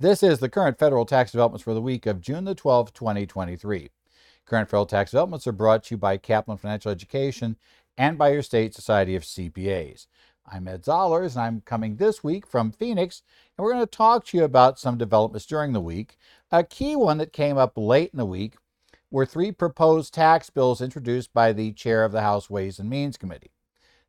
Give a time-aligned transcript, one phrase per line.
[0.00, 3.90] This is the current federal tax developments for the week of June the 12th, 2023.
[4.46, 7.56] Current federal tax developments are brought to you by Kaplan Financial Education
[7.96, 10.06] and by your state society of CPAs.
[10.46, 13.22] I'm Ed Zollars, and I'm coming this week from Phoenix,
[13.56, 16.16] and we're going to talk to you about some developments during the week.
[16.52, 18.54] A key one that came up late in the week
[19.10, 23.16] were three proposed tax bills introduced by the chair of the House Ways and Means
[23.16, 23.50] Committee.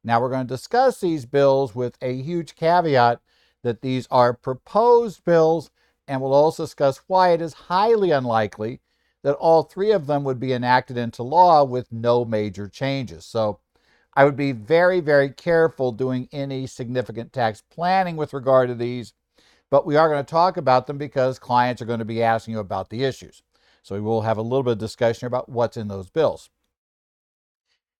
[0.03, 3.21] Now, we're going to discuss these bills with a huge caveat
[3.63, 5.71] that these are proposed bills,
[6.09, 8.81] and we'll also discuss why it is highly unlikely
[9.23, 13.25] that all three of them would be enacted into law with no major changes.
[13.25, 13.59] So,
[14.15, 19.13] I would be very, very careful doing any significant tax planning with regard to these,
[19.69, 22.55] but we are going to talk about them because clients are going to be asking
[22.55, 23.43] you about the issues.
[23.83, 26.49] So we will have a little bit of discussion about what's in those bills.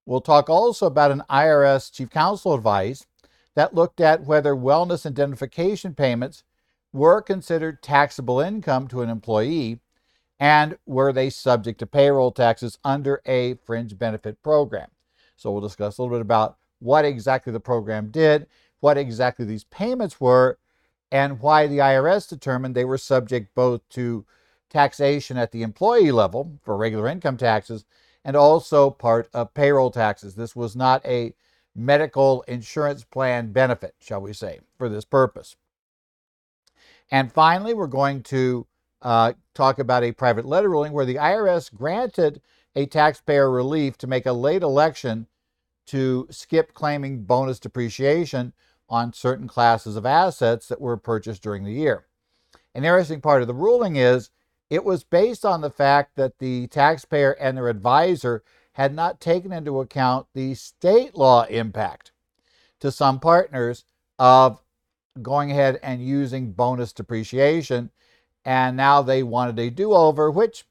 [0.06, 3.06] We'll talk also about an IRS chief counsel advice
[3.56, 6.44] that looked at whether wellness indemnification payments
[6.92, 9.80] were considered taxable income to an employee
[10.40, 14.90] and were they subject to payroll taxes under a fringe benefit program.
[15.36, 18.48] So we'll discuss a little bit about what exactly the program did,
[18.80, 20.58] what exactly these payments were,
[21.12, 24.26] and why the IRS determined they were subject both to
[24.70, 27.86] taxation at the employee level for regular income taxes
[28.24, 30.36] and also part of payroll taxes.
[30.36, 31.34] This was not a
[31.76, 35.56] medical insurance plan benefit, shall we say, for this purpose.
[37.12, 38.68] And finally, we're going to
[39.02, 42.42] uh, talk about a private letter ruling where the IRS granted
[42.76, 45.28] a taxpayer relief to make a late election
[45.88, 48.54] to skip claiming bonus depreciation
[48.90, 52.06] on certain classes of assets that were purchased during the year.
[52.76, 54.30] An interesting part of the ruling is
[54.70, 59.52] it was based on the fact that the taxpayer and their advisor had not taken
[59.52, 62.12] into account the state law impact
[62.80, 63.84] to some partners
[64.18, 64.62] of
[65.22, 67.92] going ahead and using bonus depreciation.
[68.46, 70.66] And now they wanted a do over, which,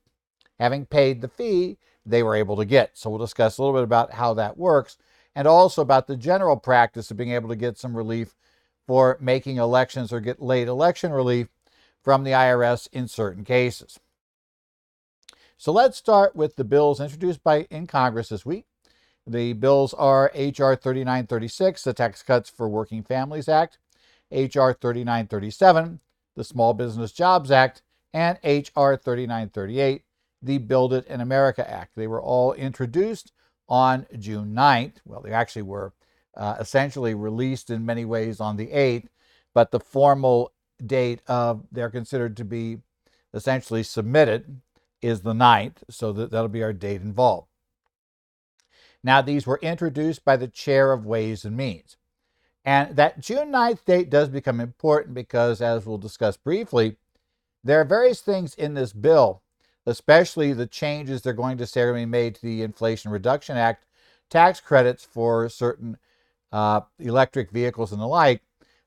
[0.58, 2.92] having paid the fee, they were able to get.
[2.94, 4.96] So we'll discuss a little bit about how that works
[5.34, 8.34] and also about the general practice of being able to get some relief
[8.86, 11.48] for making elections or get late election relief
[12.02, 14.00] from the IRS in certain cases.
[15.58, 18.64] So let's start with the bills introduced by in Congress this week.
[19.26, 20.74] The bills are H.R.
[20.74, 23.76] 3936, the Tax Cuts for Working Families Act,
[24.30, 24.74] H.R.
[24.74, 26.00] 3937,
[26.36, 28.96] the Small Business Jobs Act, and H.R.
[28.96, 30.02] 3938,
[30.42, 31.92] the Build It in America Act.
[31.96, 33.32] They were all introduced
[33.68, 34.94] on June 9th.
[35.04, 35.92] Well, they actually were
[36.36, 39.08] uh, essentially released in many ways on the 8th,
[39.54, 40.52] but the formal
[40.84, 42.78] date of they're considered to be
[43.34, 44.60] essentially submitted
[45.02, 47.48] is the 9th, so that, that'll be our date involved.
[49.04, 51.96] Now, these were introduced by the chair of Ways and Means.
[52.64, 56.96] And that June 9th date does become important because, as we'll discuss briefly,
[57.64, 59.42] there are various things in this bill
[59.88, 63.10] especially the changes they're going to say are going to be made to the Inflation
[63.10, 63.86] Reduction Act
[64.28, 65.96] tax credits for certain
[66.52, 68.42] uh, electric vehicles and the like,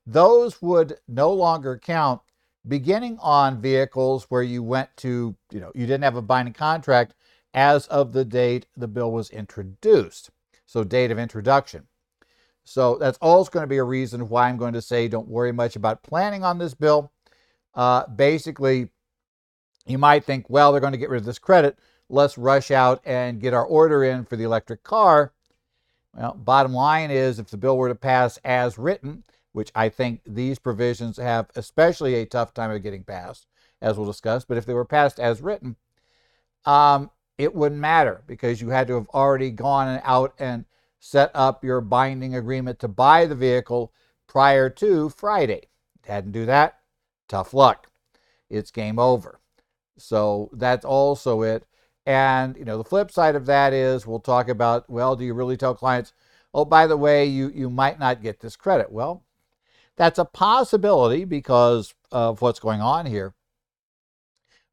[0.06, 2.22] those would no longer count
[2.68, 7.16] beginning on vehicles where you went to, you know, you didn't have a binding contract
[7.52, 10.30] as of the date the bill was introduced.
[10.68, 11.88] So, date of introduction.
[12.64, 15.52] So, that's always going to be a reason why I'm going to say don't worry
[15.52, 17.12] much about planning on this bill.
[17.74, 18.90] Uh, basically,
[19.86, 21.78] you might think, well, they're going to get rid of this credit.
[22.10, 25.34] Let's rush out and get our order in for the electric car.
[26.14, 29.24] Well, bottom line is if the bill were to pass as written,
[29.54, 33.48] which I think these provisions have especially a tough time of getting passed,
[33.82, 35.76] as we'll discuss, but if they were passed as written,
[36.66, 40.66] um, it wouldn't matter because you had to have already gone out and
[41.02, 43.92] set up your binding agreement to buy the vehicle
[44.28, 45.64] prior to Friday.
[46.06, 46.80] Hadn't do that,
[47.28, 47.88] tough luck.
[48.50, 49.40] It's game over.
[49.98, 51.66] So that's also it.
[52.06, 55.34] And you know, the flip side of that is we'll talk about, well, do you
[55.34, 56.14] really tell clients,
[56.54, 58.92] oh, by the way, you, you might not get this credit?
[58.92, 59.24] Well,
[59.98, 63.34] that's a possibility because of what's going on here.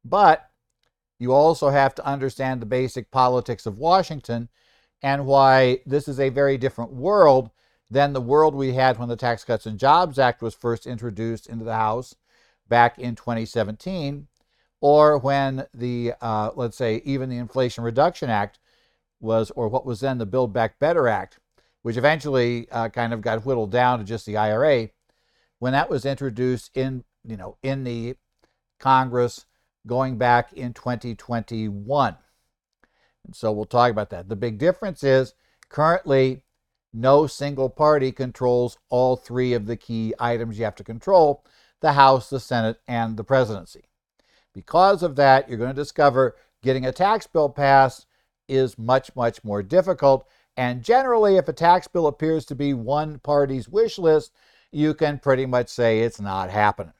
[0.05, 0.47] But
[1.17, 4.49] you also have to understand the basic politics of Washington
[5.01, 7.49] and why this is a very different world
[7.89, 11.47] than the world we had when the Tax Cuts and Jobs Act was first introduced
[11.47, 12.15] into the House
[12.67, 14.27] back in 2017
[14.81, 18.59] or when the, uh, let's say, even the Inflation Reduction Act
[19.19, 21.39] was, or what was then the Build Back Better Act,
[21.81, 24.89] which eventually uh, kind of got whittled down to just the IRA,
[25.59, 28.15] when that was introduced in, you know, in the
[28.79, 29.45] Congress
[29.85, 32.15] going back in 2021.
[33.29, 34.27] And so we'll talk about that.
[34.27, 35.35] The big difference is
[35.69, 36.41] currently
[36.91, 41.45] no single party controls all three of the key items you have to control
[41.79, 43.83] the House, the Senate, and the presidency.
[44.51, 48.07] Because of that, you're going to discover getting a tax bill passed
[48.47, 50.27] is much, much more difficult.
[50.57, 54.31] And generally, if a tax bill appears to be one party's wish list,
[54.71, 56.93] you can pretty much say it's not happening.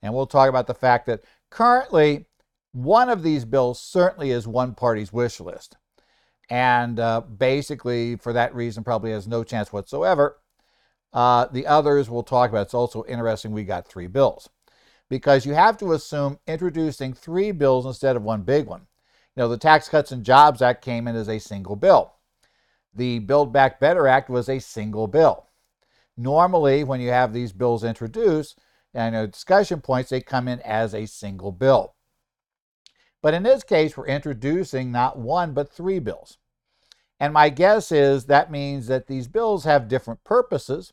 [0.00, 2.24] And we'll talk about the fact that currently,
[2.74, 5.76] one of these bills certainly is one party's wish list.
[6.50, 10.38] And uh, basically, for that reason, probably has no chance whatsoever.
[11.12, 12.62] Uh, the others we'll talk about.
[12.62, 14.50] It's also interesting we got three bills
[15.08, 18.86] because you have to assume introducing three bills instead of one big one.
[19.36, 22.14] You know, the Tax Cuts and Jobs Act came in as a single bill.
[22.92, 25.46] The Build Back Better Act was a single bill.
[26.16, 28.58] Normally, when you have these bills introduced,
[28.92, 31.93] and know discussion points, they come in as a single bill.
[33.24, 36.36] But in this case, we're introducing not one, but three bills.
[37.18, 40.92] And my guess is that means that these bills have different purposes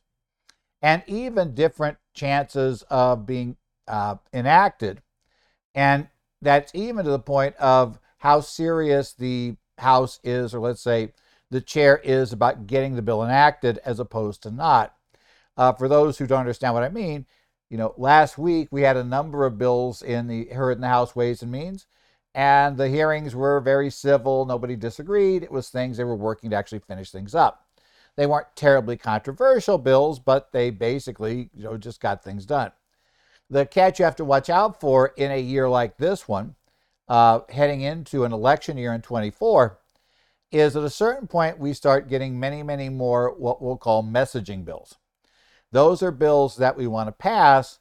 [0.81, 5.01] and even different chances of being uh, enacted.
[5.75, 6.07] And
[6.41, 11.11] that's even to the point of how serious the House is, or let's say
[11.49, 14.95] the chair is about getting the bill enacted as opposed to not.
[15.57, 17.25] Uh, for those who don't understand what I mean,
[17.69, 20.87] you know, last week we had a number of bills in the heard in the
[20.87, 21.87] House Ways and Means,
[22.33, 24.45] and the hearings were very civil.
[24.45, 25.43] Nobody disagreed.
[25.43, 27.65] It was things they were working to actually finish things up.
[28.15, 32.71] They weren't terribly controversial bills, but they basically, you know, just got things done.
[33.49, 36.55] The catch you have to watch out for in a year like this one,
[37.07, 39.77] uh, heading into an election year in 24,
[40.51, 44.65] is at a certain point we start getting many, many more what we'll call messaging
[44.65, 44.95] bills.
[45.71, 47.79] Those are bills that we want to pass,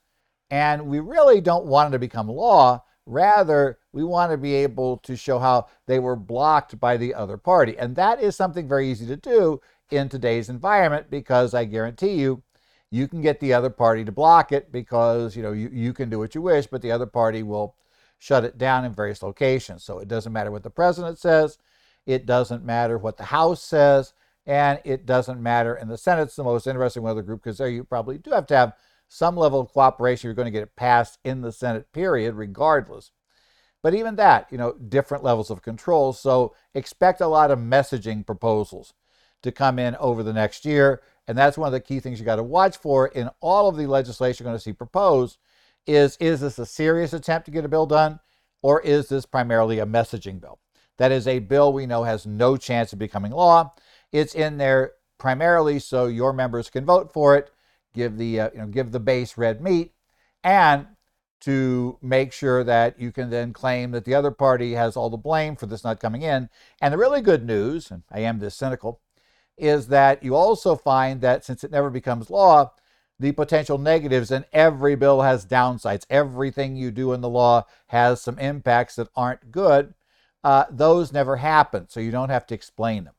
[0.49, 2.85] and we really don't want them to become law.
[3.06, 7.37] Rather, we want to be able to show how they were blocked by the other
[7.37, 7.76] party.
[7.78, 9.60] And that is something very easy to do
[9.90, 12.42] in today's environment because I guarantee you,
[12.90, 16.10] you can get the other party to block it because you know you, you can
[16.10, 17.76] do what you wish, but the other party will
[18.19, 19.84] shut it down in various locations.
[19.84, 21.58] So it doesn't matter what the president says,
[22.06, 24.12] it doesn't matter what the House says,
[24.46, 25.75] and it doesn't matter.
[25.75, 28.31] And the Senate's the most interesting one of the group because there you probably do
[28.31, 28.72] have to have
[29.08, 30.28] some level of cooperation.
[30.28, 33.10] You're going to get it passed in the Senate, period, regardless.
[33.82, 36.12] But even that, you know, different levels of control.
[36.12, 38.93] So expect a lot of messaging proposals
[39.43, 41.00] to come in over the next year.
[41.27, 43.77] And that's one of the key things you got to watch for in all of
[43.77, 45.38] the legislation you're going to see proposed
[45.87, 48.21] is is this a serious attempt to get a bill done
[48.62, 50.59] or is this primarily a messaging bill?
[50.99, 53.73] That is a bill we know has no chance of becoming law.
[54.12, 57.50] It's in there primarily so your members can vote for it,
[57.94, 59.93] give the uh, you know give the base red meat,
[60.44, 60.87] and
[61.40, 65.16] to make sure that you can then claim that the other party has all the
[65.16, 66.48] blame for this not coming in.
[66.81, 69.00] And the really good news, and I am this cynical,
[69.56, 72.72] is that you also find that since it never becomes law,
[73.19, 76.06] the potential negatives in every bill has downsides.
[76.08, 79.94] Everything you do in the law has some impacts that aren't good.
[80.42, 83.14] Uh, those never happen, so you don't have to explain them.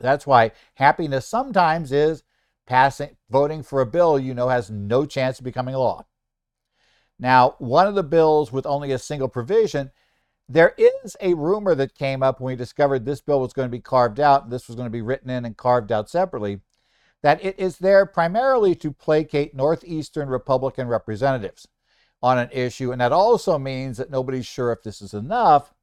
[0.00, 2.24] That's why happiness sometimes is
[2.66, 6.04] passing, voting for a bill you know has no chance of becoming law.
[7.18, 9.90] Now, one of the bills with only a single provision,
[10.48, 13.76] there is a rumor that came up when we discovered this bill was going to
[13.76, 16.60] be carved out, this was going to be written in and carved out separately,
[17.22, 21.66] that it is there primarily to placate Northeastern Republican representatives
[22.22, 22.92] on an issue.
[22.92, 25.74] And that also means that nobody's sure if this is enough.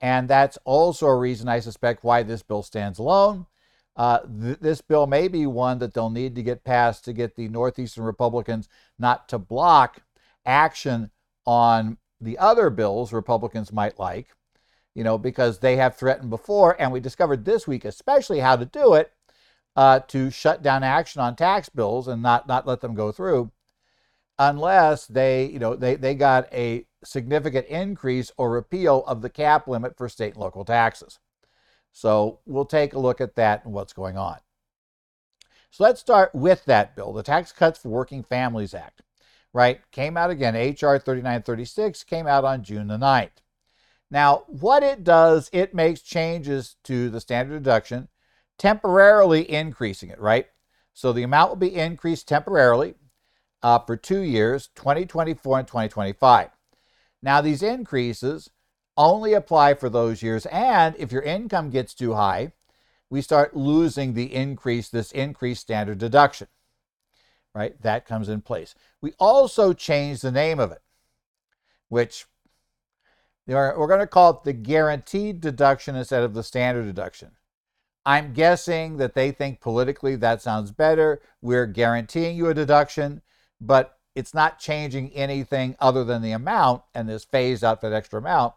[0.00, 3.46] And that's also a reason I suspect why this bill stands alone.
[3.94, 7.36] Uh, th- this bill may be one that they'll need to get passed to get
[7.36, 10.02] the Northeastern Republicans not to block
[10.44, 11.10] action
[11.46, 14.28] on the other bills Republicans might like,
[14.94, 16.76] you know, because they have threatened before.
[16.80, 19.12] And we discovered this week, especially how to do it
[19.74, 23.50] uh, to shut down action on tax bills and not, not let them go through
[24.38, 29.68] unless they, you know, they, they got a significant increase or repeal of the cap
[29.68, 31.18] limit for state and local taxes.
[31.92, 34.38] So we'll take a look at that and what's going on.
[35.70, 39.02] So let's start with that bill, the Tax Cuts for Working Families Act,
[39.52, 39.80] right?
[39.90, 40.98] Came out again, H.R.
[40.98, 43.30] 3936 came out on June the 9th.
[44.10, 48.08] Now, what it does, it makes changes to the standard deduction
[48.58, 50.46] temporarily increasing it, right?
[50.92, 52.94] So the amount will be increased temporarily
[53.62, 56.50] uh, for two years, 2024 and 2025.
[57.22, 58.50] Now, these increases
[58.96, 62.52] only apply for those years, and if your income gets too high,
[63.08, 66.48] we start losing the increase, this increased standard deduction,
[67.54, 67.80] right?
[67.82, 68.74] That comes in place.
[69.00, 70.82] We also change the name of it,
[71.88, 72.26] which
[73.46, 77.32] we're going to call it the guaranteed deduction instead of the standard deduction.
[78.04, 81.20] I'm guessing that they think politically that sounds better.
[81.40, 83.22] We're guaranteeing you a deduction,
[83.60, 87.96] but it's not changing anything other than the amount and this phased out for that
[87.96, 88.54] extra amount.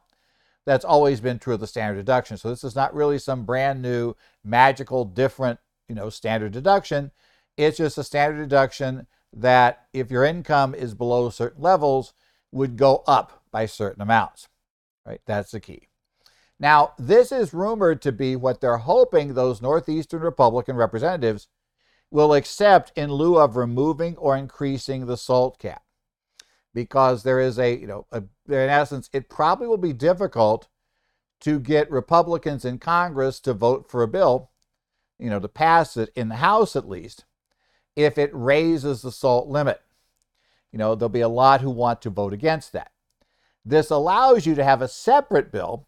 [0.66, 2.38] That's always been true of the standard deduction.
[2.38, 7.12] So this is not really some brand new, magical, different, you know, standard deduction.
[7.58, 12.14] It's just a standard deduction that if your income is below certain levels,
[12.52, 14.48] would go up by certain amounts.
[15.06, 15.22] Right?
[15.26, 15.88] That's the key.
[16.60, 21.48] Now, this is rumored to be what they're hoping those Northeastern Republican representatives
[22.12, 25.84] will accept in lieu of removing or increasing the SALT cap.
[26.74, 30.68] Because there is a, you know, a, in essence, it probably will be difficult
[31.42, 34.52] to get Republicans in Congress to vote for a bill,
[35.20, 37.26] you know, to pass it in the House at least,
[37.96, 39.82] if it raises the SALT limit.
[40.72, 42.92] You know, there'll be a lot who want to vote against that.
[43.64, 45.88] This allows you to have a separate bill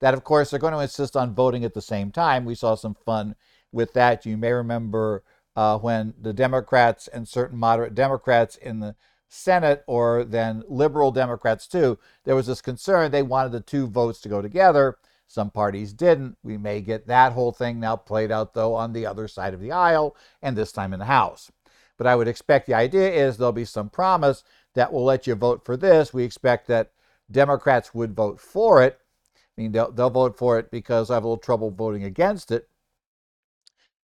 [0.00, 2.44] that, of course, they're going to insist on voting at the same time.
[2.44, 3.36] We saw some fun
[3.70, 4.26] with that.
[4.26, 5.22] You may remember
[5.56, 8.96] uh, when the Democrats and certain moderate Democrats in the
[9.28, 14.20] Senate, or then liberal Democrats too, there was this concern they wanted the two votes
[14.20, 14.96] to go together.
[15.34, 16.36] Some parties didn't.
[16.44, 19.58] We may get that whole thing now played out, though, on the other side of
[19.58, 21.50] the aisle, and this time in the House.
[21.98, 25.34] But I would expect the idea is there'll be some promise that will let you
[25.34, 26.14] vote for this.
[26.14, 26.92] We expect that
[27.28, 29.00] Democrats would vote for it.
[29.36, 32.52] I mean, they'll, they'll vote for it because I have a little trouble voting against
[32.52, 32.68] it.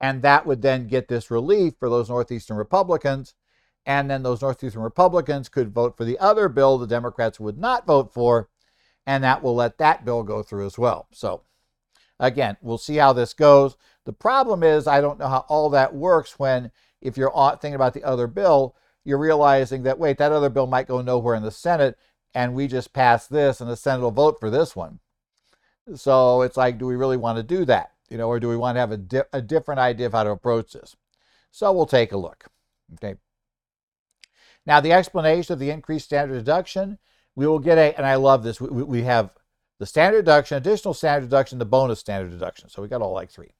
[0.00, 3.34] And that would then get this relief for those Northeastern Republicans.
[3.86, 7.86] And then those Northeastern Republicans could vote for the other bill the Democrats would not
[7.86, 8.48] vote for.
[9.06, 11.08] And that will let that bill go through as well.
[11.12, 11.42] So,
[12.20, 13.76] again, we'll see how this goes.
[14.04, 17.94] The problem is, I don't know how all that works when, if you're thinking about
[17.94, 21.50] the other bill, you're realizing that, wait, that other bill might go nowhere in the
[21.50, 21.98] Senate
[22.34, 25.00] and we just pass this and the Senate will vote for this one.
[25.94, 27.92] So it's like, do we really want to do that?
[28.08, 30.22] You know, or do we want to have a, di- a different idea of how
[30.22, 30.96] to approach this?
[31.50, 32.46] So we'll take a look.
[32.94, 33.16] Okay.
[34.64, 36.98] Now, the explanation of the increased standard deduction,
[37.34, 39.30] we will get a, and I love this, we, we have
[39.78, 42.68] the standard deduction, additional standard deduction, the bonus standard deduction.
[42.68, 43.54] So we got all like three.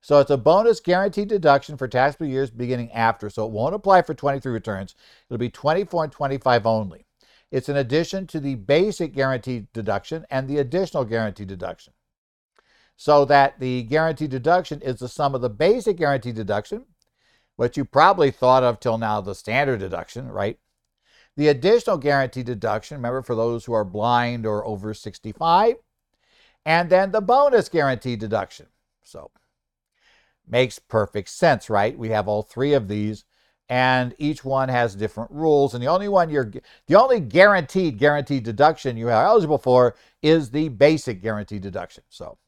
[0.00, 3.30] So it's a bonus guaranteed deduction for taxable years beginning after.
[3.30, 4.94] So it won't apply for 23 returns.
[5.28, 7.06] It'll be 24 and 25 only.
[7.50, 11.92] It's an addition to the basic guaranteed deduction and the additional guaranteed deduction.
[12.96, 16.86] So that the guaranteed deduction is the sum of the basic guaranteed deduction,
[17.56, 20.58] what you probably thought of till now the standard deduction, right?
[21.36, 25.76] The additional guaranteed deduction, remember for those who are blind or over 65,
[26.64, 28.66] and then the bonus guaranteed deduction.
[29.04, 29.30] So
[30.48, 31.96] makes perfect sense, right?
[31.96, 33.24] We have all three of these
[33.68, 35.74] and each one has different rules.
[35.74, 36.52] And the only one you're,
[36.86, 42.04] the only guaranteed guaranteed deduction you are eligible for is the basic guaranteed deduction.
[42.08, 42.38] So,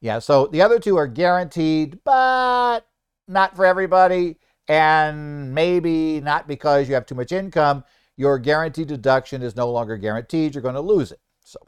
[0.00, 2.80] yeah, so the other two are guaranteed, but
[3.26, 4.36] not for everybody,
[4.68, 7.84] and maybe not because you have too much income.
[8.16, 10.54] Your guaranteed deduction is no longer guaranteed.
[10.54, 11.20] You're going to lose it.
[11.44, 11.58] So,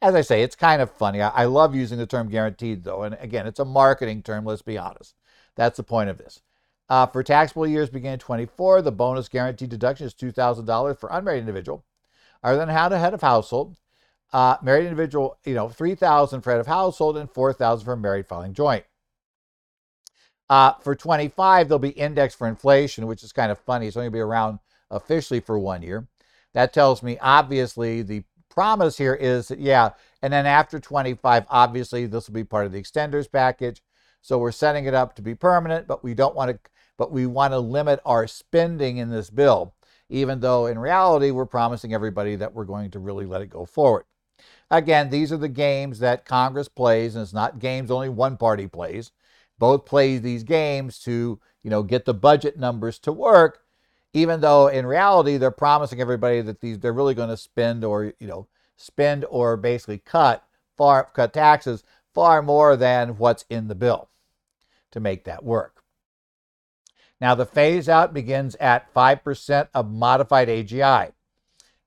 [0.00, 1.20] as I say, it's kind of funny.
[1.20, 3.02] I, I love using the term guaranteed, though.
[3.02, 5.14] And again, it's a marketing term, let's be honest.
[5.56, 6.40] That's the point of this.
[6.88, 11.84] Uh, for taxable years beginning 24, the bonus guaranteed deduction is $2,000 for unmarried individual.
[12.42, 13.76] Other than how to head of household,
[14.32, 18.54] uh, married individual, you know, 3,000 for head of household and 4,000 for married filing
[18.54, 18.84] joint.
[20.48, 23.86] Uh, for 25, they'll be indexed for inflation, which is kind of funny.
[23.86, 26.06] It's only going to be around officially for one year.
[26.54, 29.90] That tells me, obviously, the promise here is that, yeah,
[30.22, 33.82] and then after 25, obviously, this will be part of the extenders package.
[34.20, 37.26] So we're setting it up to be permanent, but we don't want to but we
[37.26, 39.72] want to limit our spending in this bill,
[40.10, 43.64] even though in reality we're promising everybody that we're going to really let it go
[43.64, 44.04] forward.
[44.70, 48.66] Again, these are the games that Congress plays, and it's not games only one party
[48.66, 49.12] plays.
[49.58, 53.60] Both play these games to, you know, get the budget numbers to work,
[54.12, 58.12] even though in reality they're promising everybody that these they're really going to spend or,
[58.18, 58.46] you know,
[58.76, 60.44] spend or basically cut
[60.76, 61.82] far cut taxes
[62.14, 64.08] far more than what's in the bill
[64.90, 65.82] to make that work.
[67.20, 71.12] Now, the phase out begins at 5% of modified AGI.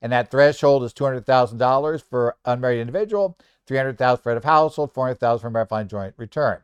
[0.02, 3.38] And that threshold is $200,000 for unmarried individual,
[3.68, 6.60] 300,000 for head of household, 400,000 for married joint return.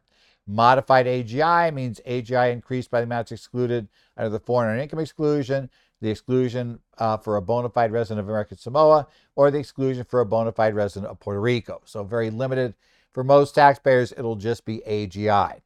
[0.48, 6.10] Modified AGI means AGI increased by the amounts excluded under the foreign income exclusion, the
[6.10, 10.25] exclusion uh, for a bona fide resident of American Samoa, or the exclusion for a
[10.25, 11.82] bona fide resident of Puerto Rico.
[11.86, 12.75] So very limited.
[13.13, 15.62] For most taxpayers, it'll just be AGI.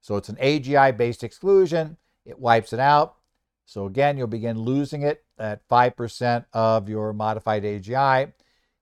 [0.00, 1.96] So it's an AGI based exclusion
[2.28, 3.16] it wipes it out.
[3.64, 8.32] So again, you'll begin losing it at 5% of your modified AGI.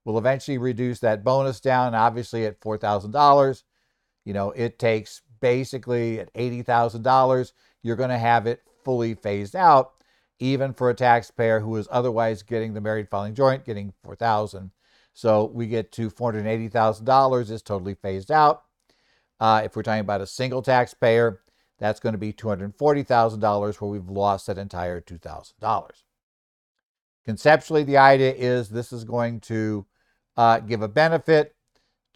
[0.05, 3.63] We'll eventually reduce that bonus down, obviously at $4,000.
[4.25, 7.51] You know, it takes basically at $80,000,
[7.83, 9.93] you're going to have it fully phased out.
[10.39, 14.71] even for a taxpayer who is otherwise getting the married filing joint, getting 4000
[15.13, 18.63] So we get to $480,000 is totally phased out.
[19.39, 21.41] Uh, if we're talking about a single taxpayer,
[21.79, 26.03] that's going to be $240,000 where we've lost that entire $2,000.
[27.25, 29.85] Conceptually, the idea is this is going to
[30.37, 31.56] uh, give a benefit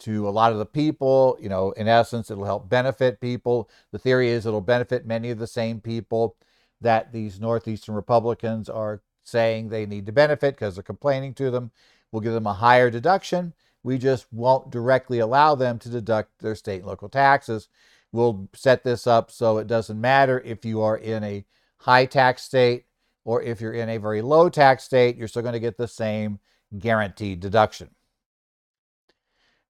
[0.02, 1.36] to a lot of the people.
[1.40, 3.68] You know, in essence, it'll help benefit people.
[3.90, 6.36] The theory is it'll benefit many of the same people
[6.80, 11.70] that these Northeastern Republicans are saying they need to benefit because they're complaining to them.
[12.10, 13.54] We'll give them a higher deduction.
[13.82, 17.68] We just won't directly allow them to deduct their state and local taxes.
[18.12, 21.44] We'll set this up so it doesn't matter if you are in a
[21.78, 22.84] high tax state
[23.24, 25.88] or if you're in a very low tax state, you're still going to get the
[25.88, 26.40] same
[26.78, 27.90] guaranteed deduction.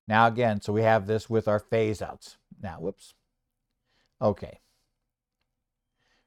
[0.08, 2.36] Now, again, so we have this with our phase outs.
[2.60, 3.14] Now, whoops.
[4.20, 4.60] Okay.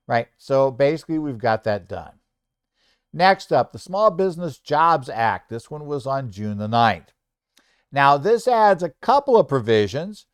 [0.08, 2.14] Right, so basically we've got that done.
[3.12, 5.50] Next up, the Small Business Jobs Act.
[5.50, 7.08] This one was on June the 9th.
[7.92, 10.26] Now, this adds a couple of provisions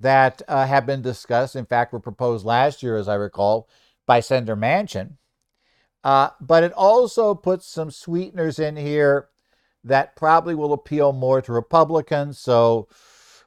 [0.00, 1.54] that uh, have been discussed.
[1.54, 3.68] In fact, were proposed last year, as I recall,
[4.06, 5.18] by Senator Manchin.
[6.02, 9.28] Uh, but it also puts some sweeteners in here
[9.84, 12.38] that probably will appeal more to Republicans.
[12.38, 12.88] So,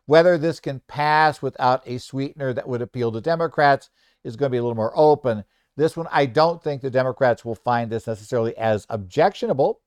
[0.05, 3.89] whether this can pass without a sweetener that would appeal to Democrats
[4.23, 5.45] is going to be a little more open.
[5.77, 9.79] This one, I don't think the Democrats will find this necessarily as objectionable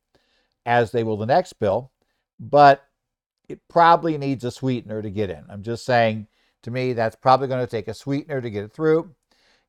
[0.65, 1.93] as they will the next bill,
[2.41, 2.85] but
[3.49, 5.45] it probably needs a sweetener to get in.
[5.49, 6.27] I'm just saying,
[6.63, 9.15] to me, that's probably going to take a sweetener to get it through.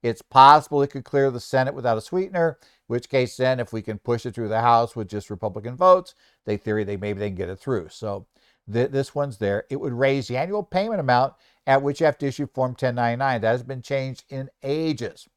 [0.02, 2.58] It's possible it could clear the Senate without a sweetener,
[2.88, 6.16] which case then if we can push it through the House with just Republican votes,
[6.46, 7.90] they theory they maybe they can get it through.
[7.90, 8.26] So
[8.72, 9.66] th- this one's there.
[9.70, 11.34] It would raise the annual payment amount
[11.66, 13.42] at which you have to issue Form 1099.
[13.42, 15.28] That has been changed in ages,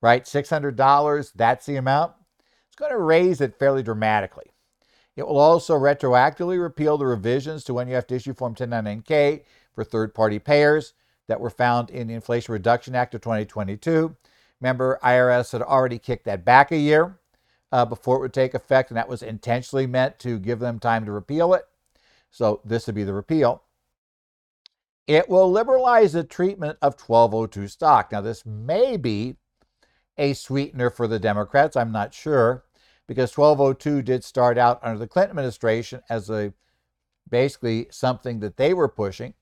[0.00, 0.24] right?
[0.24, 2.12] $600, that's the amount.
[2.68, 4.46] It's going to raise it fairly dramatically.
[5.16, 9.42] It will also retroactively repeal the revisions to when you have to issue Form 1099K
[9.72, 10.94] for third party payers
[11.28, 14.14] that were found in the Inflation Reduction Act of 2022.
[14.64, 17.18] Remember, IRS had already kicked that back a year
[17.70, 21.04] uh, before it would take effect, and that was intentionally meant to give them time
[21.04, 21.64] to repeal it.
[22.30, 23.62] So this would be the repeal.
[25.06, 28.10] It will liberalize the treatment of 1202 stock.
[28.10, 29.36] Now, this may be
[30.16, 31.76] a sweetener for the Democrats.
[31.76, 32.64] I'm not sure
[33.06, 36.54] because 1202 did start out under the Clinton administration as a
[37.28, 39.34] basically something that they were pushing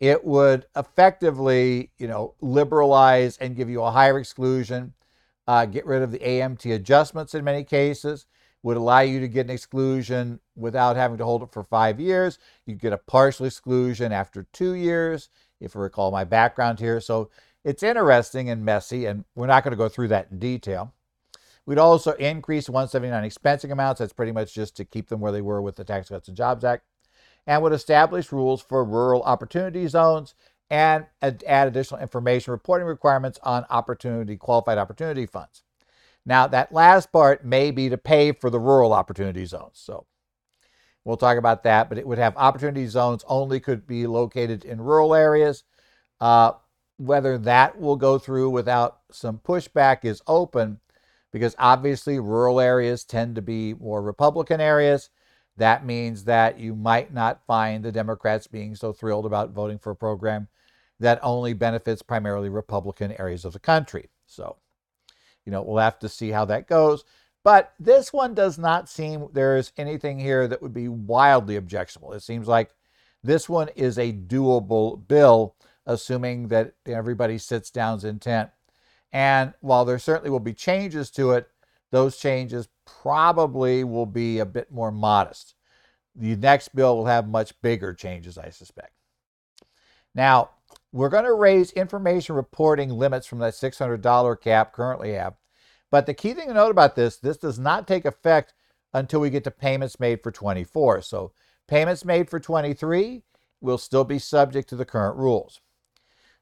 [0.00, 4.94] it would effectively, you know, liberalize and give you a higher exclusion,
[5.46, 8.26] uh, get rid of the AMT adjustments in many cases,
[8.62, 12.38] would allow you to get an exclusion without having to hold it for five years.
[12.66, 15.28] You get a partial exclusion after two years,
[15.60, 17.00] if I recall my background here.
[17.00, 17.30] So
[17.62, 20.94] it's interesting and messy, and we're not going to go through that in detail.
[21.66, 23.98] We'd also increase 179 expensing amounts.
[23.98, 26.36] That's pretty much just to keep them where they were with the Tax Cuts and
[26.36, 26.84] Jobs Act
[27.46, 30.34] and would establish rules for rural opportunity zones
[30.70, 35.62] and add additional information reporting requirements on opportunity qualified opportunity funds.
[36.24, 39.80] Now, that last part may be to pay for the rural opportunity zones.
[39.82, 40.06] So
[41.04, 44.80] we'll talk about that, but it would have opportunity zones only could be located in
[44.80, 45.64] rural areas.
[46.20, 46.52] Uh,
[46.98, 50.78] whether that will go through without some pushback is open
[51.32, 55.08] because obviously rural areas tend to be more Republican areas
[55.60, 59.90] that means that you might not find the Democrats being so thrilled about voting for
[59.90, 60.48] a program
[61.00, 64.08] that only benefits primarily Republican areas of the country.
[64.26, 64.56] So,
[65.44, 67.04] you know, we'll have to see how that goes.
[67.44, 72.14] But this one does not seem there's anything here that would be wildly objectionable.
[72.14, 72.70] It seems like
[73.22, 78.50] this one is a doable bill, assuming that everybody sits down's intent.
[79.12, 81.50] And while there certainly will be changes to it,
[81.90, 85.54] those changes probably will be a bit more modest.
[86.14, 88.92] The next bill will have much bigger changes, I suspect.
[90.14, 90.50] Now,
[90.92, 95.34] we're going to raise information reporting limits from that $600 cap currently have.
[95.90, 98.54] But the key thing to note about this, this does not take effect
[98.92, 101.02] until we get to payments made for 24.
[101.02, 101.32] So
[101.68, 103.22] payments made for 23
[103.60, 105.60] will still be subject to the current rules.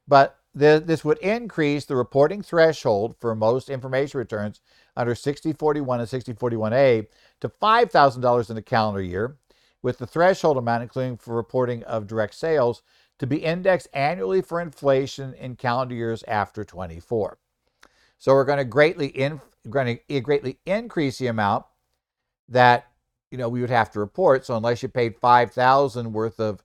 [0.07, 4.61] But this would increase the reporting threshold for most information returns
[4.95, 7.07] under 6041 and 6041A
[7.41, 9.37] to $5,000 in the calendar year,
[9.81, 12.81] with the threshold amount, including for reporting of direct sales,
[13.19, 17.37] to be indexed annually for inflation in calendar years after 24.
[18.17, 21.65] So we're going to greatly in, going to greatly increase the amount
[22.49, 22.87] that
[23.31, 24.45] you know we would have to report.
[24.45, 26.63] So unless you paid 5,000 worth of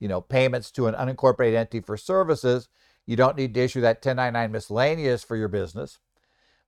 [0.00, 2.68] you know payments to an unincorporated entity for services,
[3.06, 5.98] you don't need to issue that 1099 miscellaneous for your business.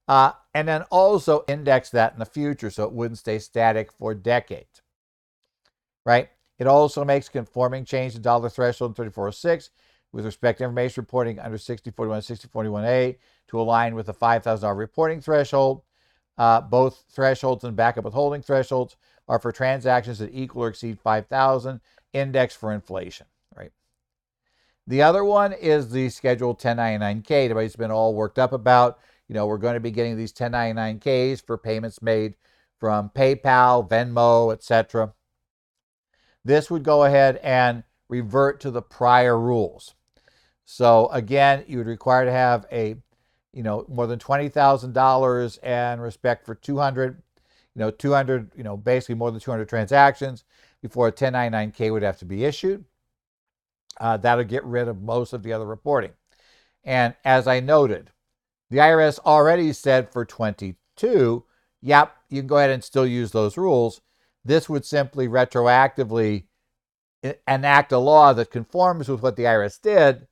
[0.07, 4.15] Uh, and then also index that in the future so it wouldn't stay static for
[4.15, 4.81] decades.
[6.07, 6.31] Right?
[6.59, 9.71] It also makes conforming change to dollar threshold in 3406
[10.13, 13.17] with respect to information reporting under 6041 6041A
[13.49, 15.83] to align with the $5,000 reporting threshold.
[16.39, 18.97] Uh, both thresholds and backup withholding thresholds
[19.27, 21.81] are for transactions that equal or exceed 5,000
[22.13, 23.27] index for inflation?
[24.89, 27.31] The other one is the scheduled 1099K.
[27.31, 28.99] Everybody's been all worked up about.
[29.29, 32.37] You know, we're going to be getting these 1099Ks for payments made
[32.81, 35.13] from PayPal, Venmo, etc.
[36.43, 39.95] This would go ahead and revert to the prior rules.
[40.65, 42.97] So again, you would require to have a,
[43.53, 47.23] you know, more than twenty thousand dollars and respect for two hundred,
[47.75, 50.45] you know, two hundred, you know, basically more than two hundred transactions
[50.81, 52.87] before a 1099K would have to be issued.
[54.01, 56.13] Uh, that'll get rid of most of the other reporting.
[56.85, 58.11] And as I noted,
[58.71, 61.45] the IRS already said for 22,
[61.81, 64.01] yep, you can go ahead and still use those rules.
[64.45, 66.45] This would simply retroactively
[67.47, 70.29] enact a law that conforms with what the IRS did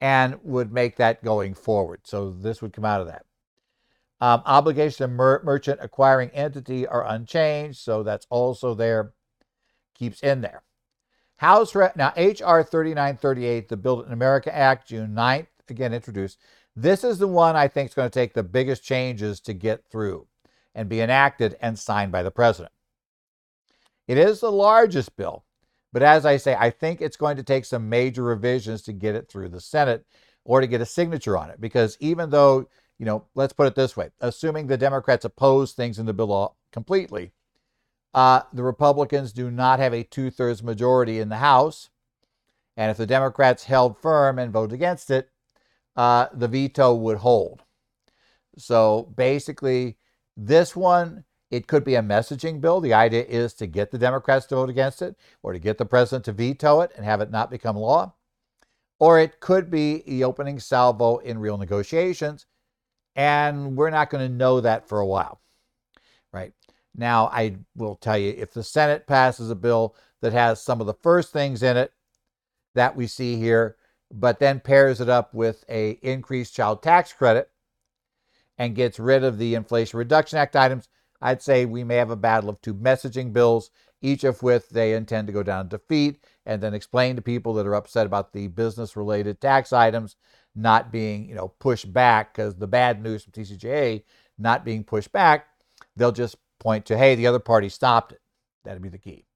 [0.00, 2.00] and would make that going forward.
[2.04, 3.24] So this would come out of that.
[4.20, 9.12] Um, obligations of mer- merchant acquiring entity are unchanged, so that's also there
[9.94, 10.62] keeps in there.
[11.42, 16.38] House Re- now HR 3938, the Build in America Act, June 9th, again introduced.
[16.76, 19.84] This is the one I think is going to take the biggest changes to get
[19.90, 20.28] through
[20.72, 22.72] and be enacted and signed by the president.
[24.06, 25.44] It is the largest bill,
[25.92, 29.16] but as I say, I think it's going to take some major revisions to get
[29.16, 30.06] it through the Senate
[30.44, 31.60] or to get a signature on it.
[31.60, 32.68] Because even though,
[33.00, 36.54] you know, let's put it this way assuming the Democrats oppose things in the bill
[36.70, 37.32] completely,
[38.14, 41.90] uh, the Republicans do not have a two thirds majority in the House.
[42.76, 45.30] And if the Democrats held firm and voted against it,
[45.96, 47.62] uh, the veto would hold.
[48.56, 49.98] So basically,
[50.36, 52.80] this one, it could be a messaging bill.
[52.80, 55.84] The idea is to get the Democrats to vote against it or to get the
[55.84, 58.14] president to veto it and have it not become law.
[58.98, 62.46] Or it could be the opening salvo in real negotiations.
[63.14, 65.40] And we're not going to know that for a while,
[66.32, 66.52] right?
[66.94, 70.86] Now, I will tell you if the Senate passes a bill that has some of
[70.86, 71.92] the first things in it
[72.74, 73.76] that we see here,
[74.12, 77.50] but then pairs it up with a increased child tax credit
[78.58, 80.88] and gets rid of the Inflation Reduction Act items,
[81.20, 83.70] I'd say we may have a battle of two messaging bills,
[84.02, 87.66] each of which they intend to go down defeat and then explain to people that
[87.66, 90.16] are upset about the business related tax items
[90.54, 94.02] not being, you know, pushed back because the bad news from TCJA
[94.38, 95.46] not being pushed back,
[95.96, 98.20] they'll just point to, hey, the other party stopped it.
[98.64, 99.26] That'd be the key.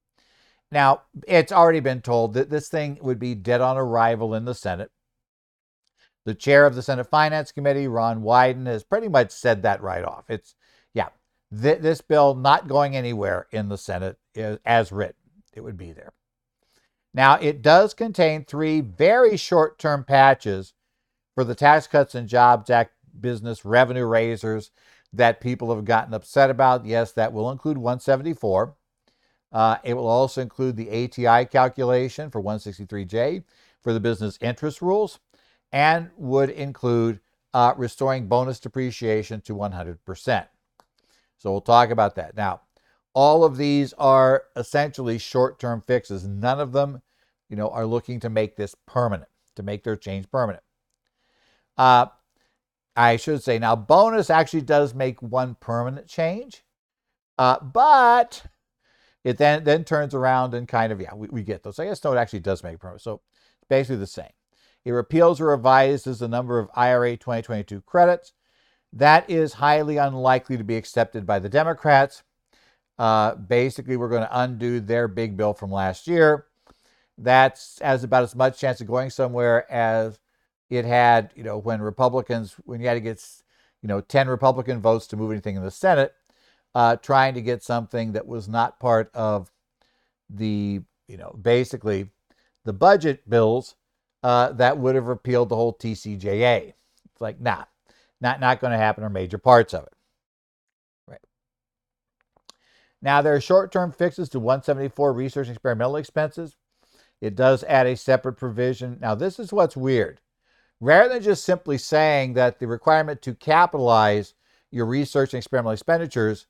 [0.70, 4.54] Now, it's already been told that this thing would be dead on arrival in the
[4.54, 4.90] Senate.
[6.24, 10.04] The chair of the Senate Finance Committee, Ron Wyden, has pretty much said that right
[10.04, 10.24] off.
[10.28, 10.54] It's,
[10.92, 11.08] yeah,
[11.60, 15.14] th- this bill not going anywhere in the Senate is, as written.
[15.52, 16.12] It would be there.
[17.14, 20.74] Now, it does contain three very short term patches
[21.34, 24.70] for the Tax Cuts and Jobs Act business revenue raisers
[25.16, 26.84] that people have gotten upset about.
[26.86, 28.74] Yes, that will include 174.
[29.52, 33.44] Uh, it will also include the ATI calculation for 163J
[33.80, 35.18] for the business interest rules
[35.72, 37.20] and would include
[37.54, 40.46] uh, restoring bonus depreciation to 100%.
[41.38, 42.36] So we'll talk about that.
[42.36, 42.62] Now,
[43.14, 46.26] all of these are essentially short-term fixes.
[46.26, 47.00] None of them,
[47.48, 50.62] you know, are looking to make this permanent, to make their change permanent.
[51.78, 52.06] Uh,
[52.96, 56.64] I should say now, bonus actually does make one permanent change,
[57.38, 58.44] uh, but
[59.22, 61.78] it then then turns around and kind of yeah, we, we get those.
[61.78, 63.02] I guess no, it actually does make permanent.
[63.02, 63.20] So
[63.68, 64.30] basically the same.
[64.84, 68.32] It repeals or revises the number of IRA 2022 credits.
[68.92, 72.22] That is highly unlikely to be accepted by the Democrats.
[72.98, 76.46] Uh, basically, we're going to undo their big bill from last year.
[77.18, 80.18] That's has about as much chance of going somewhere as
[80.70, 83.24] it had, you know, when Republicans, when you had to get,
[83.82, 86.14] you know, 10 Republican votes to move anything in the Senate,
[86.74, 89.50] uh, trying to get something that was not part of
[90.28, 92.10] the, you know, basically
[92.64, 93.76] the budget bills
[94.22, 96.72] uh, that would have repealed the whole TCJA.
[97.12, 97.64] It's like, nah,
[98.20, 99.92] not, not going to happen or major parts of it.
[101.06, 101.20] Right.
[103.00, 106.56] Now, there are short term fixes to 174 research experimental expenses.
[107.20, 108.98] It does add a separate provision.
[109.00, 110.20] Now, this is what's weird
[110.80, 114.34] rather than just simply saying that the requirement to capitalize
[114.70, 116.46] your research and experimental expenditures,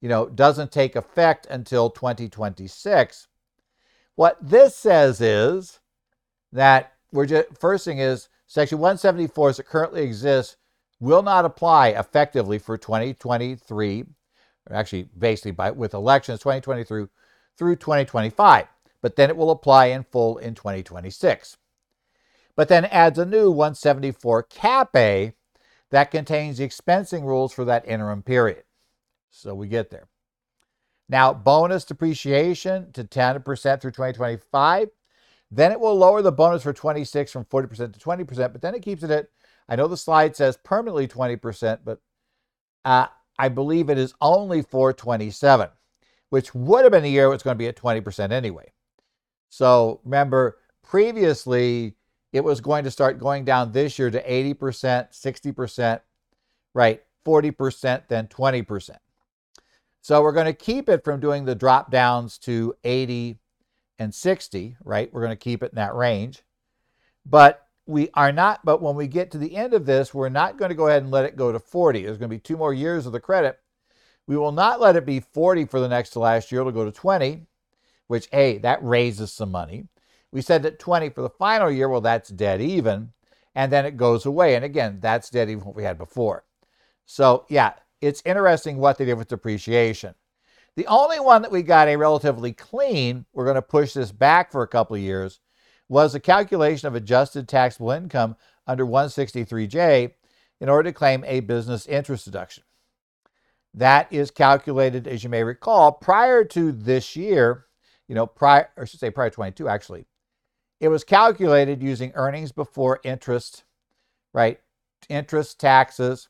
[0.00, 3.28] you know, doesn't take effect until 2026.
[4.14, 5.80] What this says is
[6.52, 10.56] that we're just first thing is section 174 as it currently exists
[11.00, 14.04] will not apply effectively for 2023,
[14.68, 17.08] or actually basically by with elections 2023 through,
[17.56, 18.66] through 2025,
[19.00, 21.56] but then it will apply in full in 2026.
[22.58, 25.32] But then adds a new 174 Cap A
[25.92, 28.64] that contains the expensing rules for that interim period.
[29.30, 30.08] So we get there.
[31.08, 33.44] Now, bonus depreciation to 10%
[33.80, 34.88] through 2025.
[35.52, 38.82] Then it will lower the bonus for 26 from 40% to 20%, but then it
[38.82, 39.28] keeps it at,
[39.68, 42.00] I know the slide says permanently 20%, but
[42.84, 43.06] uh,
[43.38, 45.68] I believe it is only for 27,
[46.30, 48.72] which would have been a year it was going to be at 20% anyway.
[49.48, 51.94] So remember, previously
[52.32, 54.54] it was going to start going down this year to 80%,
[55.12, 56.00] 60%,
[56.74, 57.02] right?
[57.24, 58.90] 40%, then 20%.
[60.00, 63.38] So we're going to keep it from doing the drop downs to 80
[63.98, 65.12] and 60, right?
[65.12, 66.42] We're going to keep it in that range.
[67.26, 70.58] But we are not, but when we get to the end of this, we're not
[70.58, 72.02] going to go ahead and let it go to 40.
[72.02, 73.58] There's going to be two more years of the credit.
[74.26, 76.60] We will not let it be 40 for the next to last year.
[76.60, 77.46] It'll go to 20,
[78.06, 79.88] which, hey, that raises some money.
[80.32, 83.12] We said that 20 for the final year, well, that's dead even.
[83.54, 84.54] And then it goes away.
[84.54, 86.44] And again, that's dead even what we had before.
[87.06, 90.14] So, yeah, it's interesting what they did with depreciation.
[90.76, 94.52] The only one that we got a relatively clean, we're going to push this back
[94.52, 95.40] for a couple of years,
[95.88, 98.36] was the calculation of adjusted taxable income
[98.66, 100.12] under 163J
[100.60, 102.62] in order to claim a business interest deduction.
[103.74, 107.66] That is calculated, as you may recall, prior to this year,
[108.06, 110.06] you know, prior, or I should say prior to 22 actually.
[110.80, 113.64] It was calculated using earnings before interest,
[114.32, 114.60] right?
[115.08, 116.28] Interest, taxes,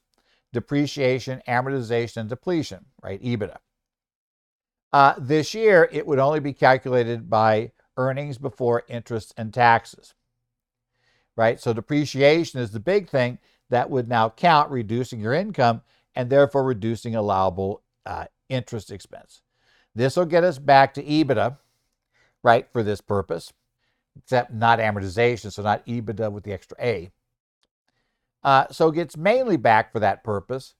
[0.52, 3.22] depreciation, amortization, and depletion, right?
[3.22, 3.58] EBITDA.
[4.92, 10.14] Uh, this year, it would only be calculated by earnings before interest and taxes,
[11.36, 11.60] right?
[11.60, 15.82] So depreciation is the big thing that would now count, reducing your income
[16.14, 19.42] and therefore reducing allowable uh, interest expense.
[19.94, 21.58] This will get us back to EBITDA,
[22.42, 23.52] right, for this purpose,
[24.18, 27.10] except not amortization, so not EBITDA with the extra A.
[28.42, 30.74] Uh, so it gets mainly back for that purpose,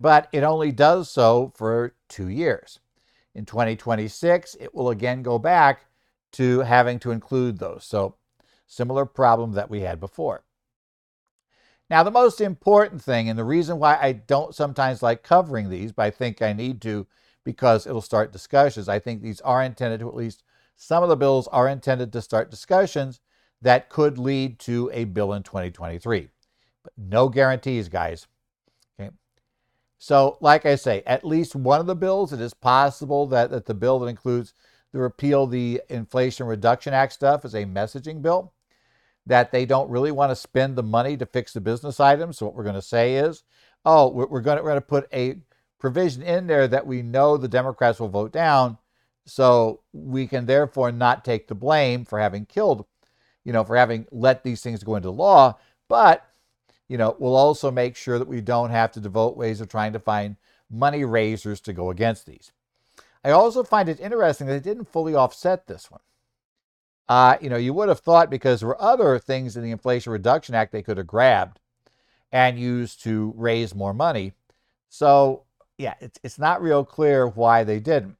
[0.00, 2.80] but it only does so for two years.
[3.34, 5.86] In 2026, it will again go back
[6.32, 7.84] to having to include those.
[7.84, 8.16] So,
[8.66, 10.44] similar problem that we had before.
[11.90, 15.92] Now, the most important thing, and the reason why I don't sometimes like covering these,
[15.92, 17.06] but I think I need to
[17.44, 18.88] because it'll start discussions.
[18.88, 20.42] I think these are intended to, at least
[20.76, 23.20] some of the bills are intended to start discussions
[23.62, 26.28] that could lead to a bill in 2023.
[26.82, 28.26] But no guarantees, guys.
[29.00, 29.10] Okay.
[29.98, 33.66] So, like I say, at least one of the bills, it is possible that, that
[33.66, 34.52] the bill that includes
[34.92, 38.52] the repeal the Inflation Reduction Act stuff is a messaging bill,
[39.26, 42.38] that they don't really want to spend the money to fix the business items.
[42.38, 43.44] So, what we're going to say is,
[43.86, 45.38] oh, we're, going to, we're going to put a
[45.78, 48.76] provision in there that we know the Democrats will vote down.
[49.26, 52.84] So, we can therefore not take the blame for having killed,
[53.44, 55.58] you know, for having let these things go into law.
[55.88, 56.26] But
[56.88, 59.92] you know, we'll also make sure that we don't have to devote ways of trying
[59.94, 60.36] to find
[60.70, 62.52] money raisers to go against these.
[63.24, 66.00] I also find it interesting that it didn't fully offset this one.
[67.08, 70.12] Uh, you know, you would have thought because there were other things in the Inflation
[70.12, 71.58] Reduction Act they could have grabbed
[72.32, 74.32] and used to raise more money.
[74.88, 75.44] So,
[75.78, 78.16] yeah, it's, it's not real clear why they didn't,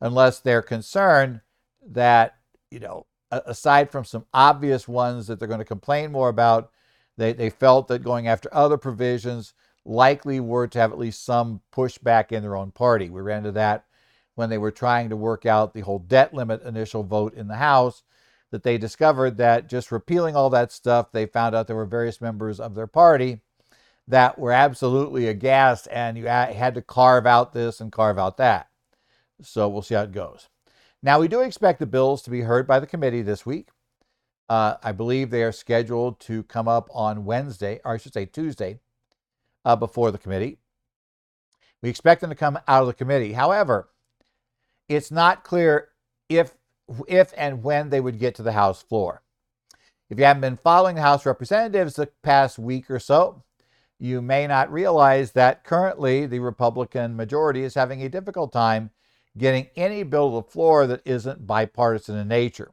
[0.00, 1.40] unless they're concerned
[1.90, 2.36] that,
[2.70, 6.70] you know, aside from some obvious ones that they're going to complain more about,
[7.16, 11.60] they, they felt that going after other provisions likely were to have at least some
[11.72, 13.10] pushback in their own party.
[13.10, 13.84] We ran into that
[14.34, 17.56] when they were trying to work out the whole debt limit initial vote in the
[17.56, 18.02] House,
[18.50, 22.20] that they discovered that just repealing all that stuff, they found out there were various
[22.20, 23.40] members of their party
[24.06, 28.67] that were absolutely aghast, and you had to carve out this and carve out that.
[29.40, 30.48] So we'll see how it goes.
[31.02, 33.68] Now, we do expect the bills to be heard by the committee this week.
[34.48, 38.26] Uh, I believe they are scheduled to come up on Wednesday, or I should say
[38.26, 38.80] Tuesday,
[39.64, 40.58] uh, before the committee.
[41.82, 43.34] We expect them to come out of the committee.
[43.34, 43.90] However,
[44.88, 45.90] it's not clear
[46.28, 46.54] if,
[47.06, 49.22] if and when they would get to the House floor.
[50.10, 53.44] If you haven't been following the House Representatives the past week or so,
[54.00, 58.90] you may not realize that currently the Republican majority is having a difficult time
[59.38, 62.72] getting any bill to the floor that isn't bipartisan in nature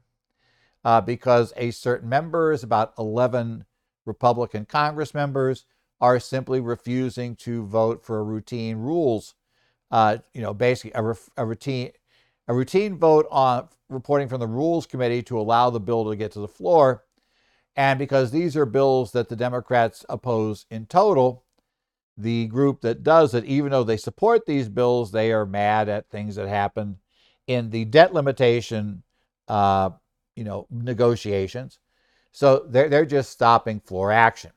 [0.84, 3.66] uh, because a certain members, about 11
[4.06, 5.66] Republican Congress members,
[6.02, 9.34] are simply refusing to vote for a routine rules.
[9.90, 11.92] Uh, you know, basically a, re- a routine
[12.48, 16.32] a routine vote on reporting from the Rules Committee to allow the bill to get
[16.34, 17.04] to the floor.
[17.76, 21.45] And because these are bills that the Democrats oppose in total,
[22.18, 26.10] the group that does it, even though they support these bills, they are mad at
[26.10, 26.98] things that happened
[27.48, 29.04] in the debt limitation,
[29.48, 29.90] uh,
[30.36, 31.80] you know, negotiations.
[32.32, 34.52] So they're, they're just stopping floor action.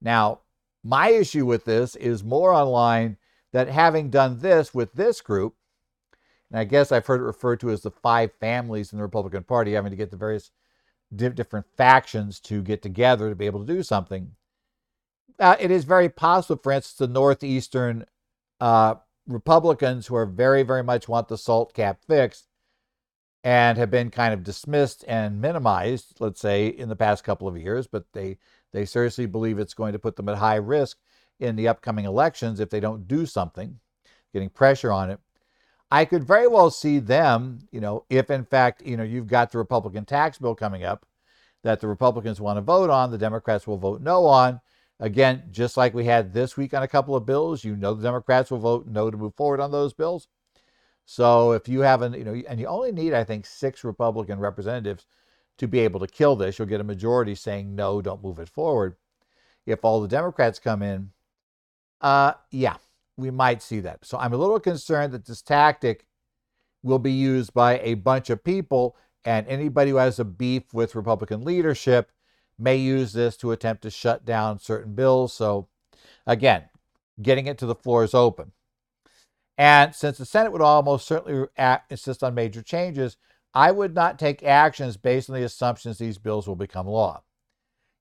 [0.00, 0.40] Now,
[0.82, 3.16] my issue with this is more online
[3.52, 5.54] that having done this with this group,
[6.50, 9.44] and I guess I've heard it referred to as the five families in the Republican
[9.44, 10.50] Party, having to get the various
[11.14, 14.32] different factions to get together to be able to do something.
[15.40, 18.04] Uh, it is very possible, for instance, the Northeastern
[18.60, 22.46] uh, Republicans who are very, very much want the SALT cap fixed
[23.42, 27.56] and have been kind of dismissed and minimized, let's say, in the past couple of
[27.56, 28.36] years, but they,
[28.72, 30.98] they seriously believe it's going to put them at high risk
[31.38, 33.80] in the upcoming elections if they don't do something,
[34.34, 35.18] getting pressure on it.
[35.90, 39.50] I could very well see them, you know, if in fact, you know, you've got
[39.50, 41.06] the Republican tax bill coming up
[41.62, 44.60] that the Republicans want to vote on, the Democrats will vote no on.
[45.00, 48.02] Again, just like we had this week on a couple of bills, you know the
[48.02, 50.28] Democrats will vote no to move forward on those bills.
[51.06, 55.06] So if you haven't, you know, and you only need, I think, six Republican representatives
[55.56, 58.48] to be able to kill this, you'll get a majority saying no, don't move it
[58.48, 58.96] forward.
[59.64, 61.10] If all the Democrats come in,
[62.02, 62.76] uh, yeah,
[63.16, 64.04] we might see that.
[64.04, 66.06] So I'm a little concerned that this tactic
[66.82, 70.94] will be used by a bunch of people, and anybody who has a beef with
[70.94, 72.10] Republican leadership
[72.60, 75.32] may use this to attempt to shut down certain bills.
[75.32, 75.68] So,
[76.26, 76.64] again,
[77.20, 78.52] getting it to the floor is open.
[79.58, 83.16] And since the Senate would almost certainly act, insist on major changes,
[83.52, 87.22] I would not take actions based on the assumptions these bills will become law.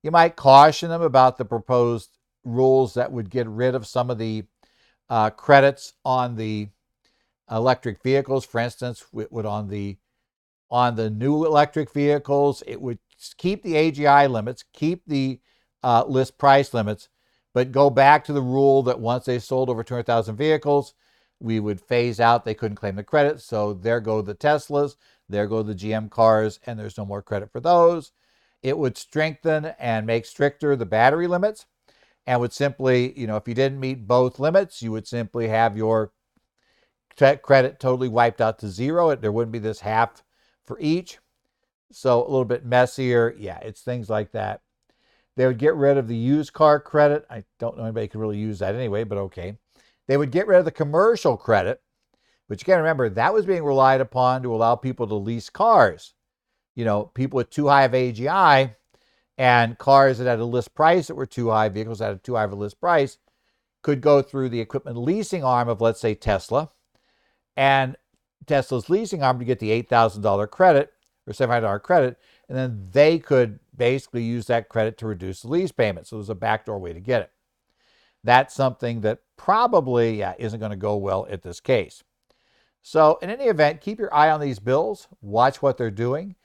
[0.04, 4.17] You might caution them about the proposed rules that would get rid of some of
[4.17, 4.45] the
[5.10, 6.69] uh, credits on the
[7.52, 8.45] electric vehicles.
[8.45, 9.98] For instance, it would on the
[10.72, 13.00] on the new electric vehicles, it would
[13.38, 15.39] keep the AGI limits, keep the
[15.84, 17.10] uh, list price limits,
[17.53, 20.93] but go back to the rule that once they sold over 200,000 vehicles,
[21.39, 22.45] we would phase out.
[22.45, 23.41] They couldn't claim the credit.
[23.41, 24.95] So there go the Teslas,
[25.27, 28.12] there go the GM cars, and there's no more credit for those.
[28.62, 31.65] It would strengthen and make stricter the battery limits
[32.27, 35.77] and would simply, you know, if you didn't meet both limits, you would simply have
[35.77, 36.12] your
[37.41, 39.15] credit totally wiped out to zero.
[39.15, 40.23] There wouldn't be this half
[40.65, 41.19] for each.
[41.91, 43.36] So a little bit messier.
[43.38, 44.62] Yeah, it's things like that.
[45.36, 47.25] They would get rid of the used car credit.
[47.30, 49.58] I don't know anybody could really use that anyway, but okay.
[50.08, 51.82] They would get rid of the commercial credit,
[52.47, 56.13] which again, remember, that was being relied upon to allow people to lease cars.
[56.75, 58.75] You know, people with too high of AGI
[59.38, 62.36] and cars that had a list price that were too high, vehicles that had too
[62.36, 63.17] high of a list price,
[63.82, 66.69] could go through the equipment leasing arm of, let's say, Tesla,
[67.56, 67.95] and
[68.45, 70.91] Tesla's leasing arm to get the $8,000 credit
[71.29, 75.71] or $700 credit, and then they could basically use that credit to reduce the lease
[75.71, 76.07] payment.
[76.07, 77.31] So there's a backdoor way to get it.
[78.23, 82.03] That's something that probably yeah, isn't going to go well at this case.
[82.81, 86.35] So, in any event, keep your eye on these bills, watch what they're doing.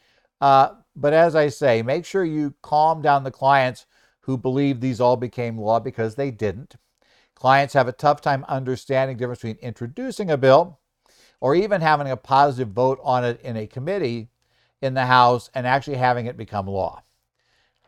[0.41, 3.87] Uh, but as I say, make sure you calm down the clients
[4.21, 6.77] who believe these all became law because they didn't.
[7.35, 10.81] Clients have a tough time understanding the difference between introducing a bill
[11.41, 14.31] or even having a positive vote on it in a committee
[14.85, 17.03] in the House and actually having it become law.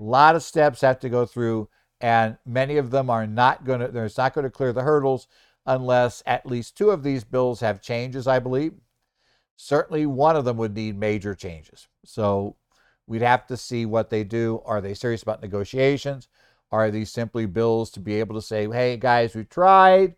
[0.00, 1.68] A lot of steps have to go through,
[2.00, 5.28] and many of them are not going to, there's not going to clear the hurdles
[5.66, 8.72] unless at least two of these bills have changes, I believe.
[9.56, 11.86] Certainly one of them would need major changes.
[12.04, 12.56] So
[13.06, 14.62] we'd have to see what they do.
[14.64, 16.28] Are they serious about negotiations?
[16.72, 20.16] Are these simply bills to be able to say, hey, guys, we tried,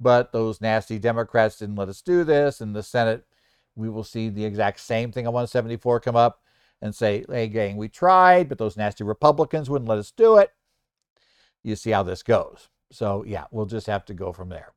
[0.00, 3.24] but those nasty Democrats didn't let us do this, and the Senate
[3.76, 6.40] we will see the exact same thing on 174 come up
[6.82, 10.50] and say, hey, gang, we tried, but those nasty Republicans wouldn't let us do it.
[11.62, 12.68] You see how this goes.
[12.90, 14.72] So, yeah, we'll just have to go from there.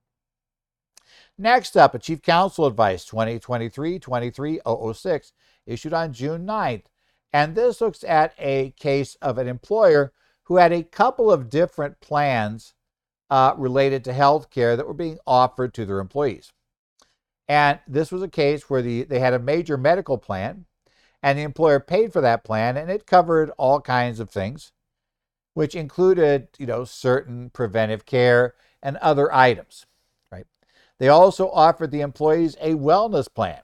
[1.37, 5.33] Next up, a Chief Counsel Advice 2023 23006,
[5.65, 6.83] issued on June 9th.
[7.31, 10.11] And this looks at a case of an employer
[10.43, 12.73] who had a couple of different plans
[13.29, 16.51] uh, related to health care that were being offered to their employees.
[17.49, 20.65] And this was a case where the, they had a major medical plan
[21.23, 24.71] and the employer paid for that plan and it covered all kinds of things,
[25.55, 29.87] which included, you know, certain preventive care and other items,
[30.31, 30.45] right?
[30.99, 33.61] They also offered the employees a wellness plan.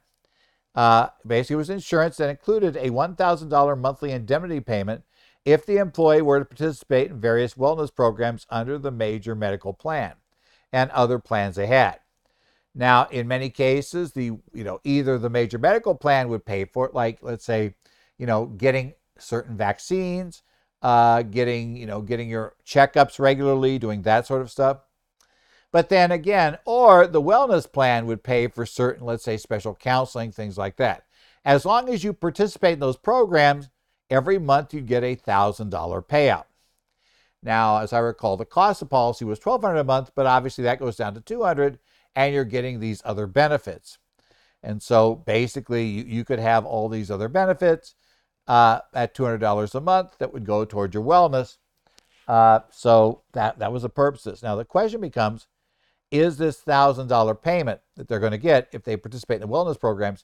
[0.74, 5.04] Uh, basically, it was insurance that included a $1,000 monthly indemnity payment
[5.46, 10.16] if the employee were to participate in various wellness programs under the major medical plan
[10.74, 12.00] and other plans they had.
[12.76, 16.86] Now, in many cases, the you know either the major medical plan would pay for
[16.88, 17.76] it, like let's say,
[18.18, 20.44] you know, getting certain vaccines,
[20.82, 24.80] uh, getting you know getting your checkups regularly, doing that sort of stuff,
[25.72, 30.32] But then again, or the wellness plan would pay for certain, let's say, special counseling,
[30.32, 31.06] things like that.
[31.44, 33.70] As long as you participate in those programs,
[34.10, 35.70] every month you get a $1,000
[36.08, 36.46] payout.
[37.44, 40.80] Now, as I recall, the cost of policy was 1200 a month, but obviously that
[40.80, 41.80] goes down to 200
[42.16, 43.98] and you're getting these other benefits.
[44.64, 47.96] And so basically, you, you could have all these other benefits
[48.48, 51.58] uh, at $200 a month that would go towards your wellness.
[52.28, 54.42] Uh, so that, that was the purposes.
[54.42, 55.48] Now, the question becomes
[56.12, 59.80] is this $1,000 payment that they're going to get if they participate in the wellness
[59.80, 60.24] programs,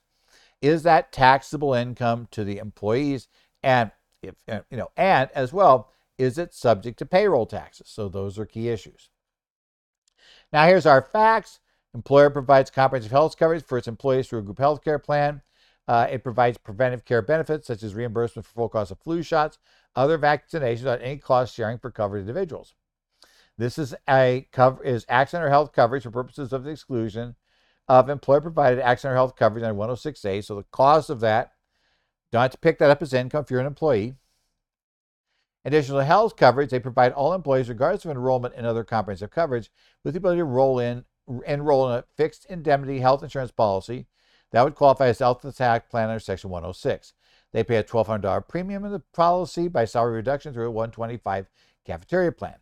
[0.62, 3.28] is that taxable income to the employees?
[3.64, 7.90] And if, you know, and as well, is it subject to payroll taxes?
[7.90, 9.10] So those are key issues.
[10.54, 11.60] Now, here's our facts.
[11.94, 15.42] Employer provides comprehensive health coverage for its employees through a group health care plan.
[15.88, 19.58] Uh, it provides preventive care benefits such as reimbursement for full cost of flu shots,
[19.96, 22.76] other vaccinations without any cost sharing for covered individuals.
[23.58, 27.36] This is a cover is accident or health coverage for purposes of the exclusion
[27.88, 30.44] of employer provided accident or health coverage under 106A.
[30.46, 31.52] So the cost of that,
[32.32, 34.16] don't have to pick that up as income if you're an employee.
[35.66, 39.70] Additional health coverage, they provide all employees, regardless of enrollment in other comprehensive coverage,
[40.04, 41.06] with the ability to roll in,
[41.46, 44.08] enroll in a fixed indemnity health insurance policy
[44.52, 47.14] that would qualify as health attack plan under Section 106.
[47.52, 51.50] They pay a $1,200 premium in the policy by salary reduction through a 125
[51.86, 52.56] cafeteria plan.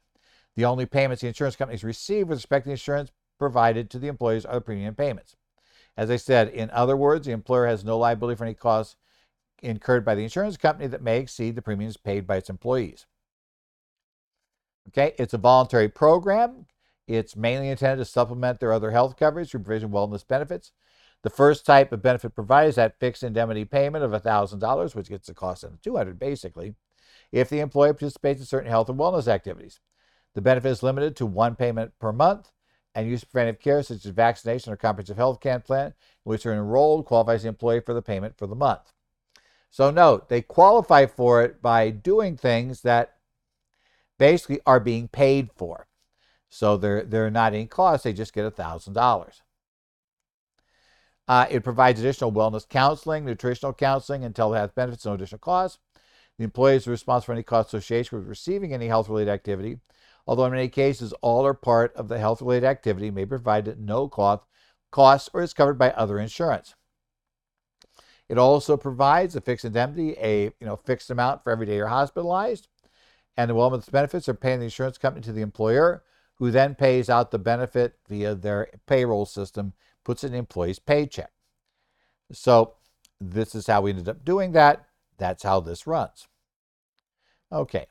[0.55, 4.07] The only payments the insurance companies receive with respect to the insurance provided to the
[4.07, 5.35] employees are the premium payments.
[5.95, 8.95] As I said, in other words, the employer has no liability for any costs
[9.61, 13.05] incurred by the insurance company that may exceed the premiums paid by its employees.
[14.89, 16.65] Okay, it's a voluntary program.
[17.09, 20.71] It's mainly intended to supplement their other health coverage through provision wellness benefits.
[21.23, 25.27] The first type of benefit provided is that fixed indemnity payment of $1,000, which gets
[25.27, 26.75] the cost of 200 basically,
[27.31, 29.79] if the employee participates in certain health and wellness activities.
[30.35, 32.51] The benefit is limited to one payment per month,
[32.93, 35.93] and use of preventive care such as vaccination or comprehensive health care plan, in
[36.25, 38.93] which are enrolled, qualifies the employee for the payment for the month.
[39.71, 43.15] So note, they qualify for it by doing things that
[44.19, 45.87] basically are being paid for.
[46.49, 49.41] So they're, they're not in cost, they just get $1,000.
[51.27, 55.77] Uh, it provides additional wellness counseling, nutritional counseling, and telehealth benefits, no additional cost.
[56.39, 59.79] The employee is responsible for any cost associated with receiving any health related activity,
[60.25, 63.73] although in many cases all or part of the health related activity may be provided
[63.73, 64.43] at no cost,
[64.89, 66.75] cost or is covered by other insurance.
[68.27, 71.87] It also provides a fixed indemnity, a you know fixed amount for every day you're
[71.87, 72.67] hospitalized,
[73.35, 76.03] and the wellness benefits are paying the insurance company to the employer,
[76.39, 79.73] who then pays out the benefit via their payroll system,
[80.03, 81.31] puts in employee's paycheck.
[82.31, 82.75] So
[83.19, 84.87] this is how we ended up doing that.
[85.17, 86.27] That's how this runs.
[87.51, 87.87] Okay.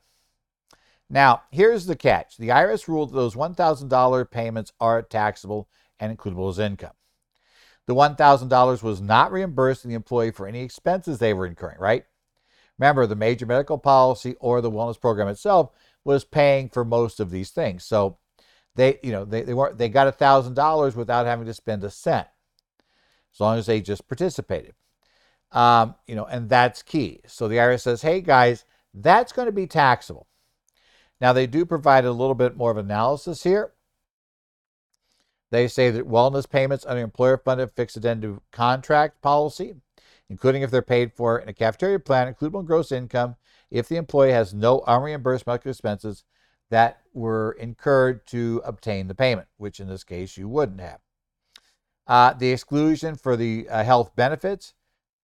[1.11, 2.37] Now, here's the catch.
[2.37, 5.69] The IRS ruled that those $1,000 payments are taxable
[6.01, 6.93] and includable as income.
[7.87, 12.05] The $1,000 was not reimbursing the employee for any expenses they were incurring, right?
[12.79, 15.71] Remember, the major medical policy or the wellness program itself
[16.05, 17.85] was paying for most of these things.
[17.85, 18.19] So
[18.77, 22.29] they, you know, they, they weren't they got $1,000 without having to spend a cent,
[23.35, 24.75] as long as they just participated.
[25.51, 27.21] Um, you know, and that's key.
[27.27, 30.27] So the IRS says, hey guys, that's going to be taxable.
[31.21, 33.73] Now they do provide a little bit more of analysis here.
[35.51, 39.77] They say that wellness payments under employer funded fixed indemnity contract policy,
[40.29, 43.37] including if they're paid for in a cafeteria plan, include in gross income,
[43.71, 46.25] if the employee has no unreimbursed medical expenses
[46.71, 51.01] that were incurred to obtain the payment, which in this case you wouldn't have.
[52.07, 54.75] Uh, the exclusion for the uh, health benefits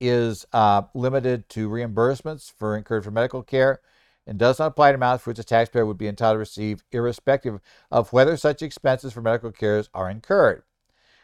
[0.01, 3.81] is uh, limited to reimbursements for incurred for medical care
[4.27, 6.83] and does not apply to amounts for which a taxpayer would be entitled to receive,
[6.93, 10.63] irrespective of whether such expenses for medical care are incurred.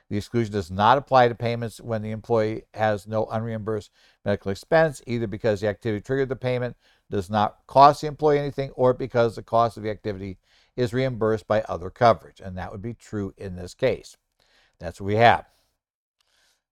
[0.08, 3.90] The exclusion does not apply to payments when the employee has no unreimbursed
[4.24, 6.76] medical expense, either because the activity triggered the payment
[7.10, 10.38] does not cost the employee anything or because the cost of the activity
[10.76, 12.40] is reimbursed by other coverage.
[12.40, 14.16] And that would be true in this case.
[14.78, 15.44] That's what we have.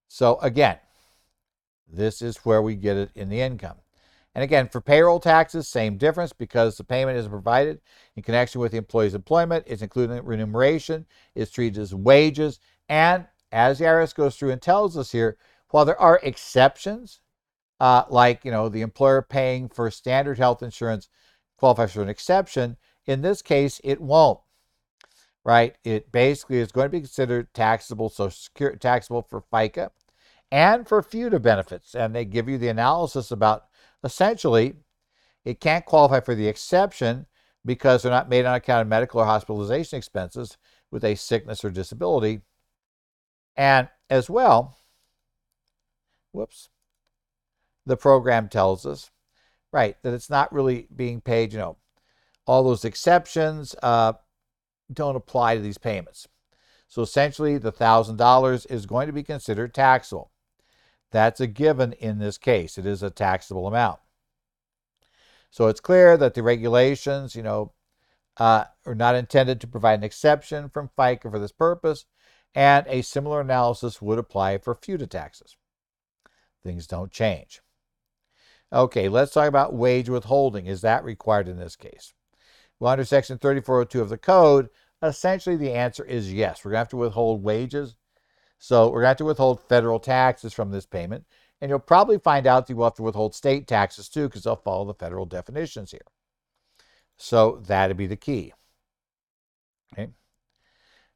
[0.06, 0.78] So, again,
[1.86, 3.76] this is where we get it in the income.
[4.34, 7.80] And again, for payroll taxes, same difference because the payment is provided
[8.14, 9.64] in connection with the employee's employment.
[9.66, 11.06] It's included in remuneration.
[11.34, 12.60] It's treated as wages.
[12.88, 15.38] And as the IRS goes through and tells us here,
[15.70, 17.20] while there are exceptions,
[17.80, 21.08] uh, like you know the employer paying for standard health insurance
[21.56, 22.76] qualifies for an exception,
[23.06, 24.40] in this case it won't.
[25.44, 25.76] Right?
[25.84, 29.90] It basically is going to be considered taxable, social security taxable for FICA
[30.50, 31.94] and for FUTA benefits.
[31.94, 33.68] And they give you the analysis about
[34.04, 34.74] Essentially,
[35.44, 37.26] it can't qualify for the exception
[37.64, 40.56] because they're not made on account of medical or hospitalization expenses,
[40.90, 42.40] with a sickness or disability.
[43.56, 44.78] And as well,
[46.32, 46.70] whoops,
[47.88, 49.10] the program tells us,
[49.72, 51.78] right, that it's not really being paid, you know,
[52.46, 54.12] all those exceptions uh,
[54.92, 56.28] don't apply to these payments.
[56.86, 60.30] So essentially, the $1,000 is going to be considered taxable.
[61.10, 62.78] That's a given in this case.
[62.78, 64.00] It is a taxable amount.
[65.50, 67.72] So it's clear that the regulations, you know,
[68.36, 72.04] uh, are not intended to provide an exception from FICA for this purpose,
[72.54, 75.56] and a similar analysis would apply for FUTA taxes.
[76.62, 77.62] Things don't change.
[78.72, 80.66] Okay, let's talk about wage withholding.
[80.66, 82.12] Is that required in this case?
[82.78, 84.68] Well, under Section 3402 of the Code,
[85.02, 86.64] essentially the answer is yes.
[86.64, 87.96] We're going to have to withhold wages.
[88.58, 91.24] So we're going to have to withhold federal taxes from this payment.
[91.60, 94.44] And you'll probably find out that you will have to withhold state taxes too, because
[94.44, 96.02] they'll follow the federal definitions here.
[97.16, 98.52] So that'd be the key.
[99.92, 100.10] Okay.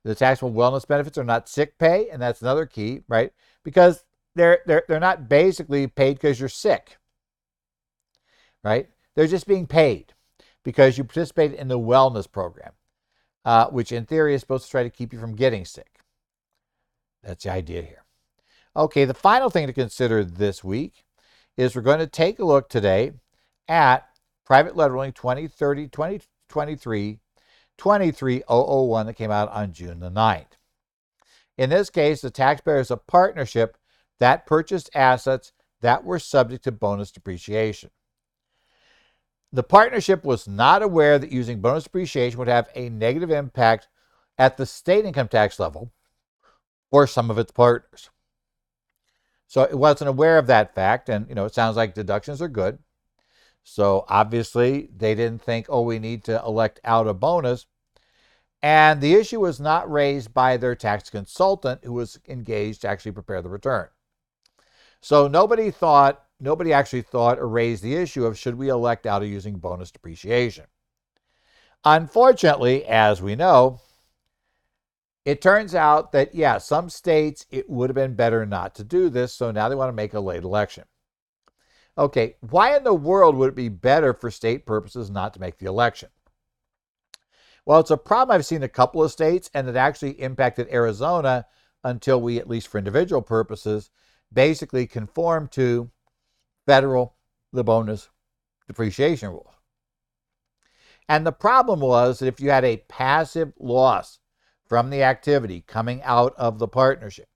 [0.04, 3.32] The taxable wellness benefits are not sick pay, and that's another key, right?
[3.62, 6.96] Because they're they're they're not basically paid because you're sick.
[8.64, 8.88] Right?
[9.14, 10.14] They're just being paid
[10.64, 12.72] because you participate in the wellness program,
[13.44, 16.00] uh, which in theory is supposed to try to keep you from getting sick.
[17.22, 18.04] That's the idea here.
[18.74, 21.04] Okay, the final thing to consider this week
[21.56, 23.12] is we're going to take a look today
[23.68, 24.08] at
[24.46, 27.18] private letter ruling 2030 2023
[27.78, 30.56] 23001 that came out on June the 9th.
[31.58, 33.76] In this case, the taxpayer is a partnership
[34.18, 37.90] that purchased assets that were subject to bonus depreciation.
[39.52, 43.88] The partnership was not aware that using bonus depreciation would have a negative impact
[44.38, 45.92] at the state income tax level
[46.90, 48.10] or some of its partners.
[49.46, 52.48] So it wasn't aware of that fact, and you know it sounds like deductions are
[52.48, 52.78] good.
[53.64, 57.66] So obviously they didn't think, oh, we need to elect out a bonus.
[58.62, 63.12] And the issue was not raised by their tax consultant who was engaged to actually
[63.12, 63.88] prepare the return.
[65.00, 69.22] So nobody thought, nobody actually thought or raised the issue of should we elect out
[69.22, 70.66] of using bonus depreciation.
[71.84, 73.80] Unfortunately, as we know,
[75.24, 79.08] it turns out that, yeah, some states it would have been better not to do
[79.08, 80.84] this, so now they want to make a late election.
[81.96, 85.58] Okay, why in the world would it be better for state purposes not to make
[85.58, 86.08] the election?
[87.64, 91.46] Well, it's a problem I've seen a couple of states, and it actually impacted Arizona
[91.84, 93.90] until we, at least for individual purposes,
[94.32, 95.90] basically conform to
[96.66, 97.16] federal
[97.52, 98.08] the bonus
[98.66, 99.54] depreciation rules.
[101.08, 104.20] And the problem was that if you had a passive loss
[104.66, 107.28] from the activity coming out of the partnership,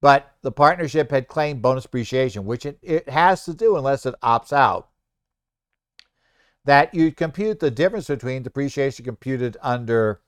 [0.00, 4.14] but the partnership had claimed bonus depreciation, which it, it has to do unless it
[4.22, 4.88] opts out,
[6.64, 10.20] that you compute the difference between depreciation computed under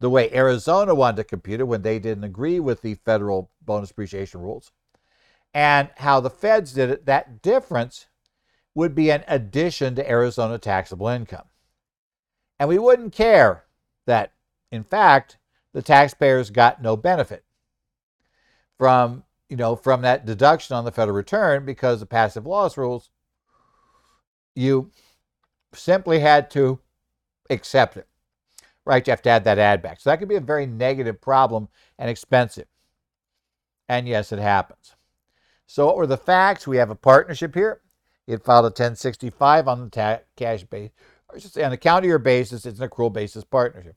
[0.00, 3.90] the way Arizona wanted to compute it when they didn't agree with the federal bonus
[3.90, 4.72] depreciation rules,
[5.54, 8.06] and how the feds did it, that difference
[8.74, 11.46] would be an addition to Arizona taxable income.
[12.58, 13.64] And we wouldn't care
[14.06, 14.32] that,
[14.72, 15.38] in fact,
[15.72, 17.44] the taxpayers got no benefit
[18.76, 23.10] from you know from that deduction on the federal return because of passive loss rules.
[24.54, 24.90] You
[25.72, 26.80] simply had to
[27.50, 28.08] accept it
[28.84, 29.06] right?
[29.06, 30.00] You have to add that add back.
[30.00, 32.66] So that could be a very negative problem and expensive.
[33.88, 34.94] And yes it happens
[35.66, 37.80] so what were the facts we have a partnership here
[38.26, 40.90] it filed a 1065 on the ta- cash base
[41.28, 43.96] or just on a year basis it's an accrual basis partnership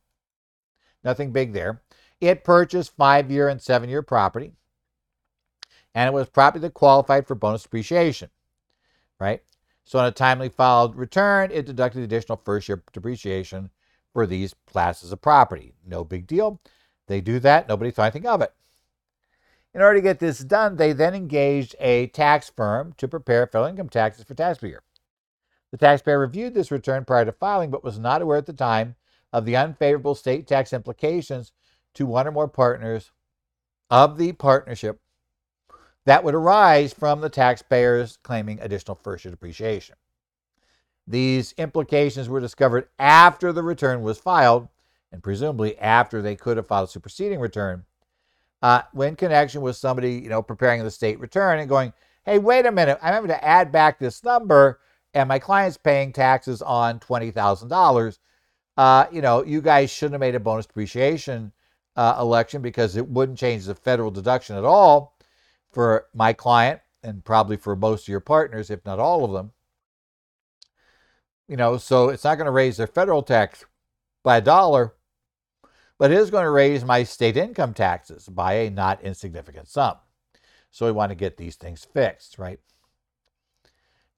[1.04, 1.82] nothing big there
[2.20, 4.54] it purchased five year and seven year property
[5.98, 8.30] and it was property that qualified for bonus depreciation,
[9.20, 9.42] right?
[9.84, 13.72] So on a timely filed return, it deducted additional first year depreciation
[14.14, 15.74] for these classes of property.
[15.84, 16.62] No big deal.
[17.08, 17.68] They do that.
[17.68, 18.54] Nobody thought anything of it.
[19.78, 23.70] In order to get this done, they then engaged a tax firm to prepare federal
[23.70, 24.82] income taxes for tax year.
[25.70, 28.96] The taxpayer reviewed this return prior to filing, but was not aware at the time
[29.32, 31.52] of the unfavorable state tax implications
[31.94, 33.12] to one or more partners
[33.92, 35.00] of the partnership
[36.06, 39.96] that would arise from the taxpayers claiming additional first year depreciation.
[41.06, 44.70] These implications were discovered after the return was filed,
[45.12, 47.86] and presumably after they could have filed a superseding return,
[48.62, 51.94] uh, when connection with somebody, you know, preparing the state return and going,
[52.26, 52.98] "Hey, wait a minute!
[53.02, 54.80] I'm having to add back this number,
[55.14, 58.20] and my client's paying taxes on twenty thousand uh, dollars.
[59.12, 61.52] You know, you guys shouldn't have made a bonus depreciation
[61.96, 65.18] uh, election because it wouldn't change the federal deduction at all."
[65.78, 69.52] for my client and probably for most of your partners, if not all of them.
[71.48, 73.64] You know, so it's not going to raise their federal tax
[74.24, 74.96] by a dollar,
[75.98, 79.96] but it is going to raise my state income taxes by a not insignificant sum.
[80.72, 82.60] So we want to get these things fixed, right?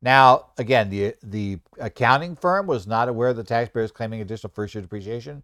[0.02, 4.82] Now, again, the the accounting firm was not aware the taxpayers claiming additional first year
[4.82, 5.44] depreciation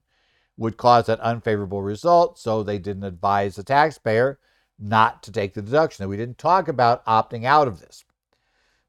[0.58, 4.40] would cause that unfavorable result, so they didn't advise the taxpayer
[4.80, 6.08] not to take the deduction.
[6.08, 8.04] we didn't talk about opting out of this.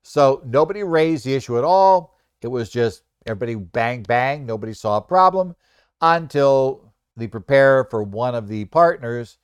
[0.03, 2.17] So nobody raised the issue at all.
[2.43, 5.57] It was just everybody bang bang, nobody saw a problem
[6.01, 6.86] until
[7.17, 9.39] the preparer for one of the partners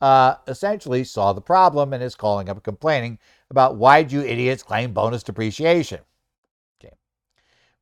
[0.00, 3.18] uh, essentially saw the problem and is calling up complaining
[3.50, 6.00] about why'd you idiots claim bonus depreciation?
[6.80, 6.94] Okay.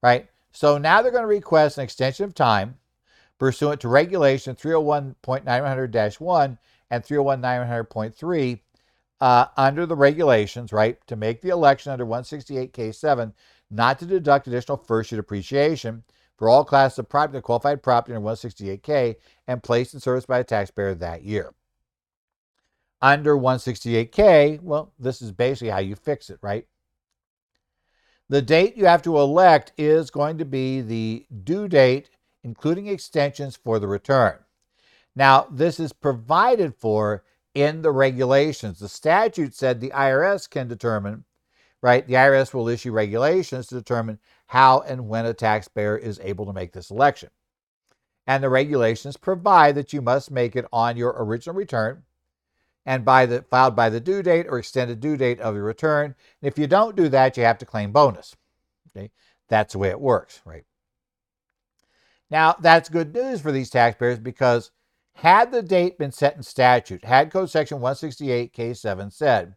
[0.02, 0.28] Right?
[0.52, 2.76] So now they're going to request an extension of time
[3.38, 6.58] pursuant to regulation 301.900-1
[6.90, 8.60] and 301.900.3
[9.20, 13.32] uh, under the regulations, right, to make the election under 168K7
[13.70, 16.04] not to deduct additional first year depreciation
[16.36, 19.16] for all classes of property qualified property under 168K
[19.46, 21.52] and placed in service by a taxpayer that year
[23.02, 26.66] under 168K, well, this is basically how you fix it, right?
[28.28, 32.10] The date you have to elect is going to be the due date,
[32.42, 34.38] including extensions for the return.
[35.14, 37.22] Now, this is provided for
[37.54, 38.80] in the regulations.
[38.80, 41.24] The statute said the IRS can determine,
[41.82, 42.06] right?
[42.06, 46.52] The IRS will issue regulations to determine how and when a taxpayer is able to
[46.52, 47.30] make this election.
[48.26, 52.02] And the regulations provide that you must make it on your original return
[52.84, 56.14] and by the filed by the due date or extended due date of your return.
[56.40, 58.36] And if you don't do that, you have to claim bonus.
[58.96, 59.10] Okay,
[59.48, 60.64] that's the way it works, right?
[62.30, 64.70] Now, that's good news for these taxpayers because
[65.14, 69.54] had the date been set in statute, had Code Section 168K7 said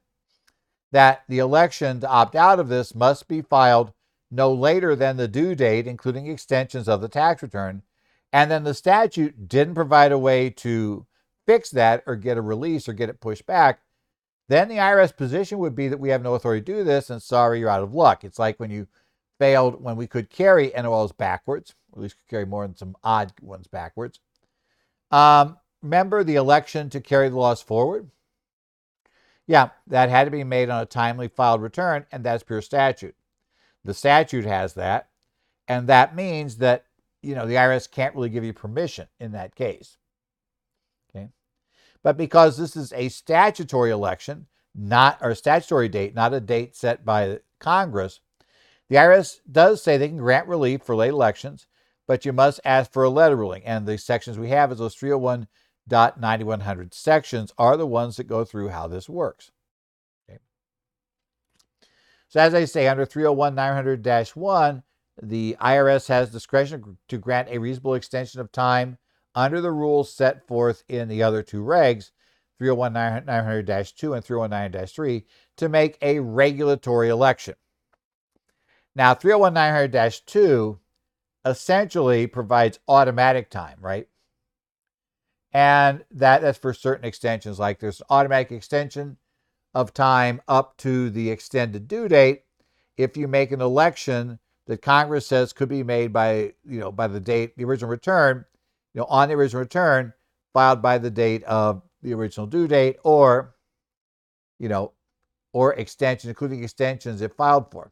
[0.91, 3.93] that the election to opt out of this must be filed
[4.31, 7.83] no later than the due date, including extensions of the tax return,
[8.31, 11.05] and then the statute didn't provide a way to
[11.45, 13.81] fix that or get a release or get it pushed back,
[14.49, 17.21] then the IRS position would be that we have no authority to do this and
[17.21, 18.23] sorry, you're out of luck.
[18.23, 18.87] It's like when you
[19.39, 23.33] failed when we could carry NOLs backwards, at least could carry more than some odd
[23.41, 24.19] ones backwards.
[25.11, 28.11] Um, remember the election to carry the laws forward?
[29.47, 33.15] Yeah, that had to be made on a timely filed return, and that's pure statute.
[33.85, 35.09] The statute has that,
[35.67, 36.85] and that means that
[37.21, 39.97] you know the IRS can't really give you permission in that case.
[41.09, 41.29] Okay.
[42.03, 47.05] But because this is a statutory election, not or statutory date, not a date set
[47.05, 48.19] by Congress,
[48.89, 51.67] the IRS does say they can grant relief for late elections,
[52.07, 53.63] but you must ask for a letter ruling.
[53.63, 58.69] And the sections we have is those 301.9100 sections are the ones that go through
[58.69, 59.51] how this works.
[62.29, 64.83] So as I say, under 301.900-1,
[65.21, 68.97] the IRS has discretion to grant a reasonable extension of time
[69.35, 72.11] under the rules set forth in the other two regs,
[72.59, 72.93] 301
[73.25, 75.25] 900 2 and 309 3,
[75.57, 77.55] to make a regulatory election.
[78.95, 80.79] Now, 301 900 2
[81.45, 84.07] essentially provides automatic time, right?
[85.51, 89.17] And that, that's for certain extensions, like there's automatic extension
[89.73, 92.43] of time up to the extended due date
[92.97, 97.07] if you make an election that Congress says could be made by, you know, by
[97.07, 98.45] the date, the original return,
[98.93, 100.13] you know, on the original return
[100.53, 103.55] filed by the date of the original due date or,
[104.59, 104.91] you know,
[105.53, 107.91] or extensions, including extensions if filed for.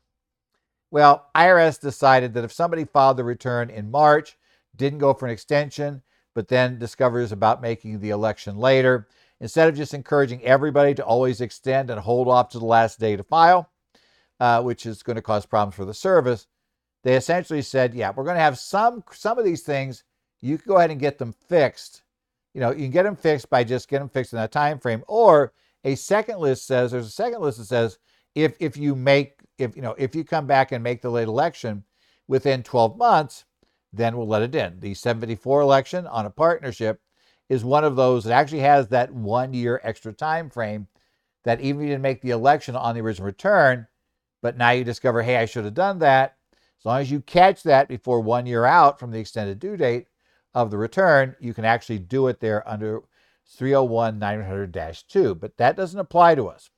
[0.92, 4.38] Well, IRS decided that if somebody filed the return in March,
[4.76, 6.02] didn't go for an extension,
[6.34, 9.08] but then discovers about making the election later,
[9.40, 13.16] instead of just encouraging everybody to always extend and hold off to the last day
[13.16, 13.70] to file,
[14.40, 16.48] uh, which is going to cause problems for the service,
[17.04, 20.04] they essentially said, yeah, we're going to have some some of these things
[20.42, 22.04] you can go ahead and get them fixed.
[22.54, 24.80] You know, you can get them fixed by just getting them fixed in that time
[24.80, 25.04] frame.
[25.08, 28.00] Or a second list says there's a second list that says
[28.36, 31.28] if if you make if you know if you come back and make the late
[31.28, 31.84] election
[32.28, 33.46] within 12 months,
[33.94, 34.80] then we'll let it in.
[34.80, 37.00] The 74 election on a partnership
[37.50, 40.88] is one of those that actually has that one year extra time frame
[41.44, 43.88] that even if you didn't make the election on the original return,
[44.42, 46.36] but now you discover, hey, I should have done that.
[46.80, 50.08] As long as you catch that before one year out from the extended due date,
[50.58, 53.04] of the return, you can actually do it there under
[53.46, 56.72] 301 900 2, but that doesn't apply to us.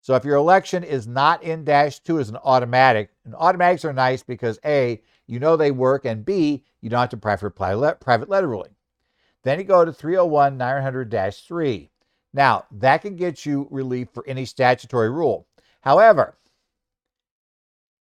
[0.00, 3.92] So if your election is not in dash 2 as an automatic, and automatics are
[3.92, 8.28] nice because A, you know they work, and B, you don't have to private, private
[8.28, 8.74] letter ruling.
[9.44, 11.90] Then you go to 301 900 3.
[12.34, 15.46] Now, that can get you relief for any statutory rule.
[15.82, 16.38] However,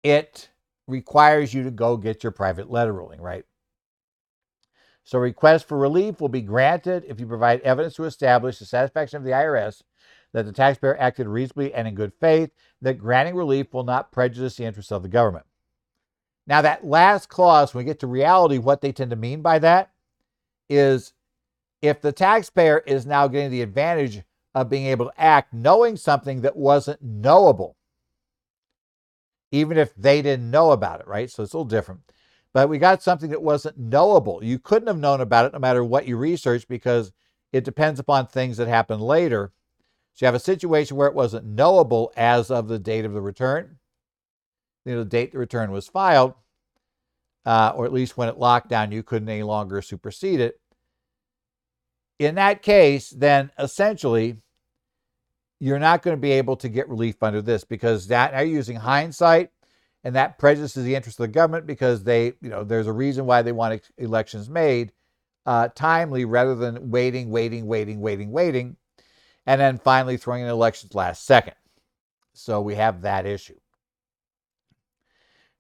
[0.04, 0.50] it
[0.88, 3.46] requires you to go get your private letter ruling, right?
[5.06, 9.18] So, request for relief will be granted if you provide evidence to establish the satisfaction
[9.18, 9.82] of the IRS
[10.34, 12.52] that the taxpayer acted reasonably and in good faith,
[12.82, 15.46] that granting relief will not prejudice the interests of the government.
[16.48, 19.60] Now, that last clause, when we get to reality, what they tend to mean by
[19.60, 19.93] that
[20.76, 21.14] is
[21.82, 24.24] if the taxpayer is now getting the advantage
[24.56, 27.76] of being able to act knowing something that wasn't knowable,
[29.52, 31.30] even if they didn't know about it, right?
[31.30, 32.02] So it's a little different.
[32.54, 34.44] But we got something that wasn't knowable.
[34.44, 37.12] You couldn't have known about it no matter what you researched because
[37.52, 39.52] it depends upon things that happen later.
[40.14, 43.22] So you have a situation where it wasn't knowable as of the date of the
[43.22, 43.78] return,
[44.86, 46.34] you know, the date the return was filed,
[47.46, 50.60] uh, or at least when it locked down, you couldn't any longer supersede it.
[52.20, 54.38] In that case, then essentially,
[55.60, 58.58] you're not going to be able to get relief under this because that now you're
[58.58, 59.50] using hindsight,
[60.04, 63.26] and that prejudices the interest of the government because they, you know, there's a reason
[63.26, 64.92] why they want elections made
[65.46, 68.76] uh, timely rather than waiting, waiting, waiting, waiting, waiting,
[69.46, 71.56] and then finally throwing in elections last second.
[72.34, 73.60] So we have that issue.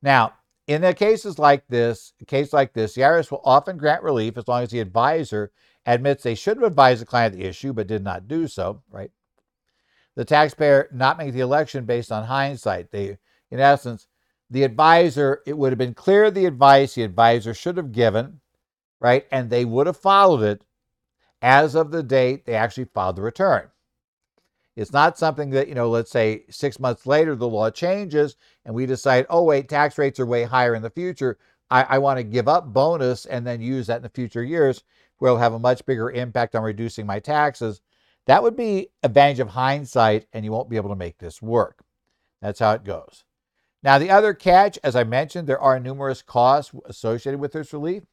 [0.02, 0.34] Now,
[0.68, 4.38] in the cases like this, a case like this, the IRS will often grant relief
[4.38, 5.52] as long as the advisor
[5.86, 9.12] admits they should have advised the client the issue but did not do so, right?
[10.16, 12.92] The taxpayer not make the election based on hindsight.
[12.92, 13.18] They,
[13.50, 14.08] in essence,
[14.50, 18.40] the advisor, it would have been clear the advice the advisor should have given,
[19.00, 19.26] right?
[19.32, 20.66] And they would have followed it
[21.42, 23.70] as of the date they actually filed the return.
[24.76, 28.74] It's not something that, you know, let's say six months later, the law changes and
[28.74, 31.38] we decide, oh, wait, tax rates are way higher in the future.
[31.70, 34.84] I, I want to give up bonus and then use that in the future years
[35.28, 37.82] it'll have a much bigger impact on reducing my taxes.
[38.26, 41.84] That would be advantage of hindsight, and you won't be able to make this work.
[42.42, 43.24] That's how it goes.
[43.84, 48.04] Now, the other catch, as I mentioned, there are numerous costs associated with this relief.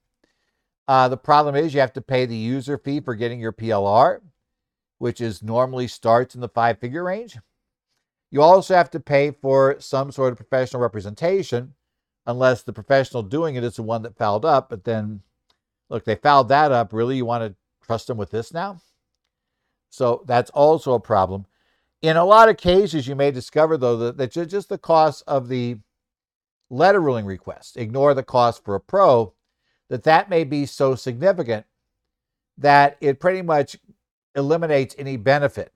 [0.89, 4.21] Uh, the problem is you have to pay the user fee for getting your PLR
[5.01, 7.39] which is normally starts in the five figure range.
[8.31, 11.73] You also have to pay for some sort of professional representation,
[12.27, 14.69] unless the professional doing it is the one that fouled up.
[14.69, 15.23] But then,
[15.91, 16.93] look, they fouled that up.
[16.93, 18.81] Really, you want to trust them with this now?
[19.91, 21.47] So that's also a problem.
[22.01, 25.49] In a lot of cases, you may discover, though, that, that just the cost of
[25.49, 25.77] the
[26.71, 29.35] letter ruling request, ignore the cost for a pro,
[29.91, 31.67] that that may be so significant
[32.57, 33.77] that it pretty much
[34.35, 35.73] eliminates any benefit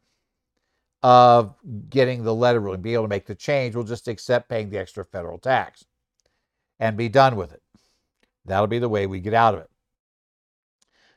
[1.02, 1.54] of
[1.90, 3.74] getting the letter ruling, being able to make the change.
[3.74, 5.84] We'll just accept paying the extra federal tax
[6.78, 7.62] and be done with it.
[8.46, 9.70] That'll be the way we get out of it.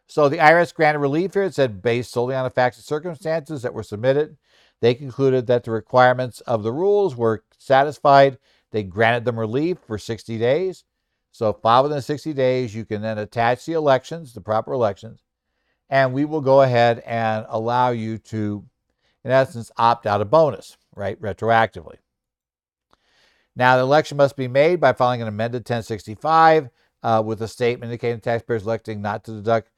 [0.07, 1.43] So the IRS granted relief here.
[1.43, 4.37] It said based solely on the facts and circumstances that were submitted.
[4.81, 8.37] They concluded that the requirements of the rules were satisfied.
[8.71, 10.83] They granted them relief for 60 days.
[11.31, 15.23] So, file within 60 days, you can then attach the elections, the proper elections,
[15.89, 18.65] and we will go ahead and allow you to,
[19.23, 21.97] in essence, opt out a bonus, right, retroactively.
[23.55, 26.69] Now, the election must be made by filing an amended 1065
[27.03, 29.69] uh, with a statement indicating taxpayers electing not to deduct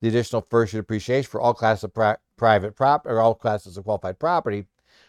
[0.00, 3.76] the additional first year depreciation for all classes of pri- private property or all classes
[3.76, 4.66] of qualified property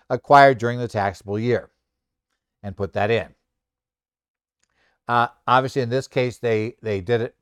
[0.10, 1.70] acquired during the taxable year,
[2.64, 3.36] and put that in.
[5.08, 7.36] Uh, obviously, in this case, they they did it.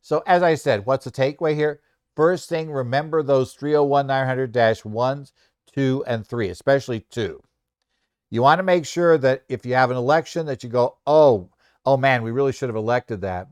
[0.00, 1.80] So, as I said, what's the takeaway here?
[2.16, 5.32] First thing, remember those 301 900 1s,
[5.74, 7.42] 2, and 3, especially 2.
[8.30, 11.50] You want to make sure that if you have an election that you go, oh,
[11.84, 13.48] oh man, we really should have elected that.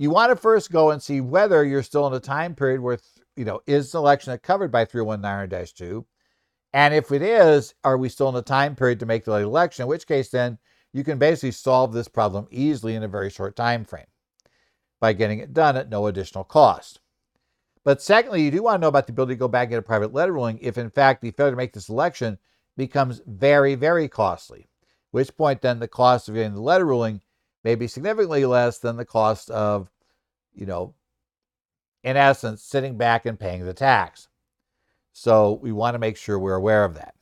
[0.00, 2.98] You want to first go and see whether you're still in a time period where,
[3.36, 6.06] you know, is the election covered by 301 900 2?
[6.72, 9.82] And if it is, are we still in a time period to make the election?
[9.82, 10.56] In which case, then
[10.92, 14.06] you can basically solve this problem easily in a very short time frame
[15.00, 17.00] by getting it done at no additional cost.
[17.84, 19.78] But secondly, you do want to know about the ability to go back and get
[19.78, 22.38] a private letter ruling if, in fact, the failure to make this election
[22.76, 24.68] becomes very, very costly.
[25.10, 27.20] which point then the cost of getting the letter ruling
[27.64, 29.90] may be significantly less than the cost of,
[30.54, 30.94] you know,
[32.04, 34.28] in essence, sitting back and paying the tax.
[35.12, 37.14] So we want to make sure we're aware of that.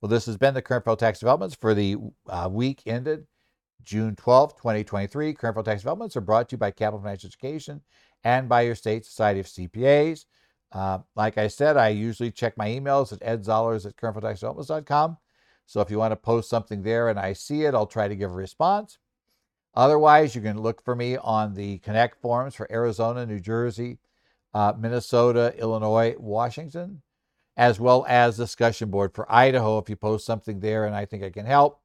[0.00, 1.96] Well, this has been the current federal tax developments for the
[2.28, 3.26] uh, week ended
[3.82, 5.34] June 12, 2023.
[5.34, 7.80] Current federal tax developments are brought to you by Capital Financial Education
[8.24, 10.24] and by your state society of CPAs.
[10.72, 15.18] Uh, like I said, I usually check my emails at edzollars at currentfederaltaxdevelopments.com.
[15.66, 18.16] So if you want to post something there and I see it, I'll try to
[18.16, 18.98] give a response.
[19.74, 23.98] Otherwise, you can look for me on the Connect forums for Arizona, New Jersey,
[24.52, 27.02] uh, Minnesota, Illinois, Washington,
[27.56, 29.78] as well as discussion board for Idaho.
[29.78, 31.80] If you post something there and I think I can help,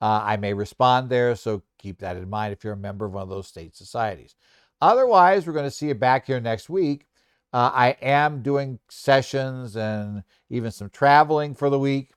[0.00, 1.34] uh, I may respond there.
[1.36, 4.34] So keep that in mind if you're a member of one of those state societies.
[4.80, 7.06] Otherwise, we're going to see you back here next week.
[7.52, 12.12] Uh, I am doing sessions and even some traveling for the week.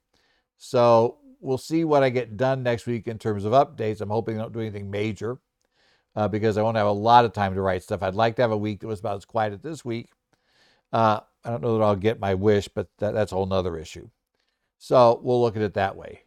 [0.57, 4.01] So we'll see what I get done next week in terms of updates.
[4.01, 5.39] I'm hoping I don't do anything major
[6.15, 8.03] uh, because I won't have a lot of time to write stuff.
[8.03, 10.11] I'd like to have a week that was about as quiet as this week.
[10.93, 13.77] Uh, I don't know that I'll get my wish, but that, that's a whole nother
[13.77, 14.09] issue.
[14.77, 16.23] So we'll look at it that way.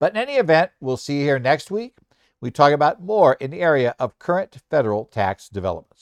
[0.00, 1.96] But in any event, we'll see you here next week.
[2.40, 5.92] We talk about more in the area of current federal tax developments.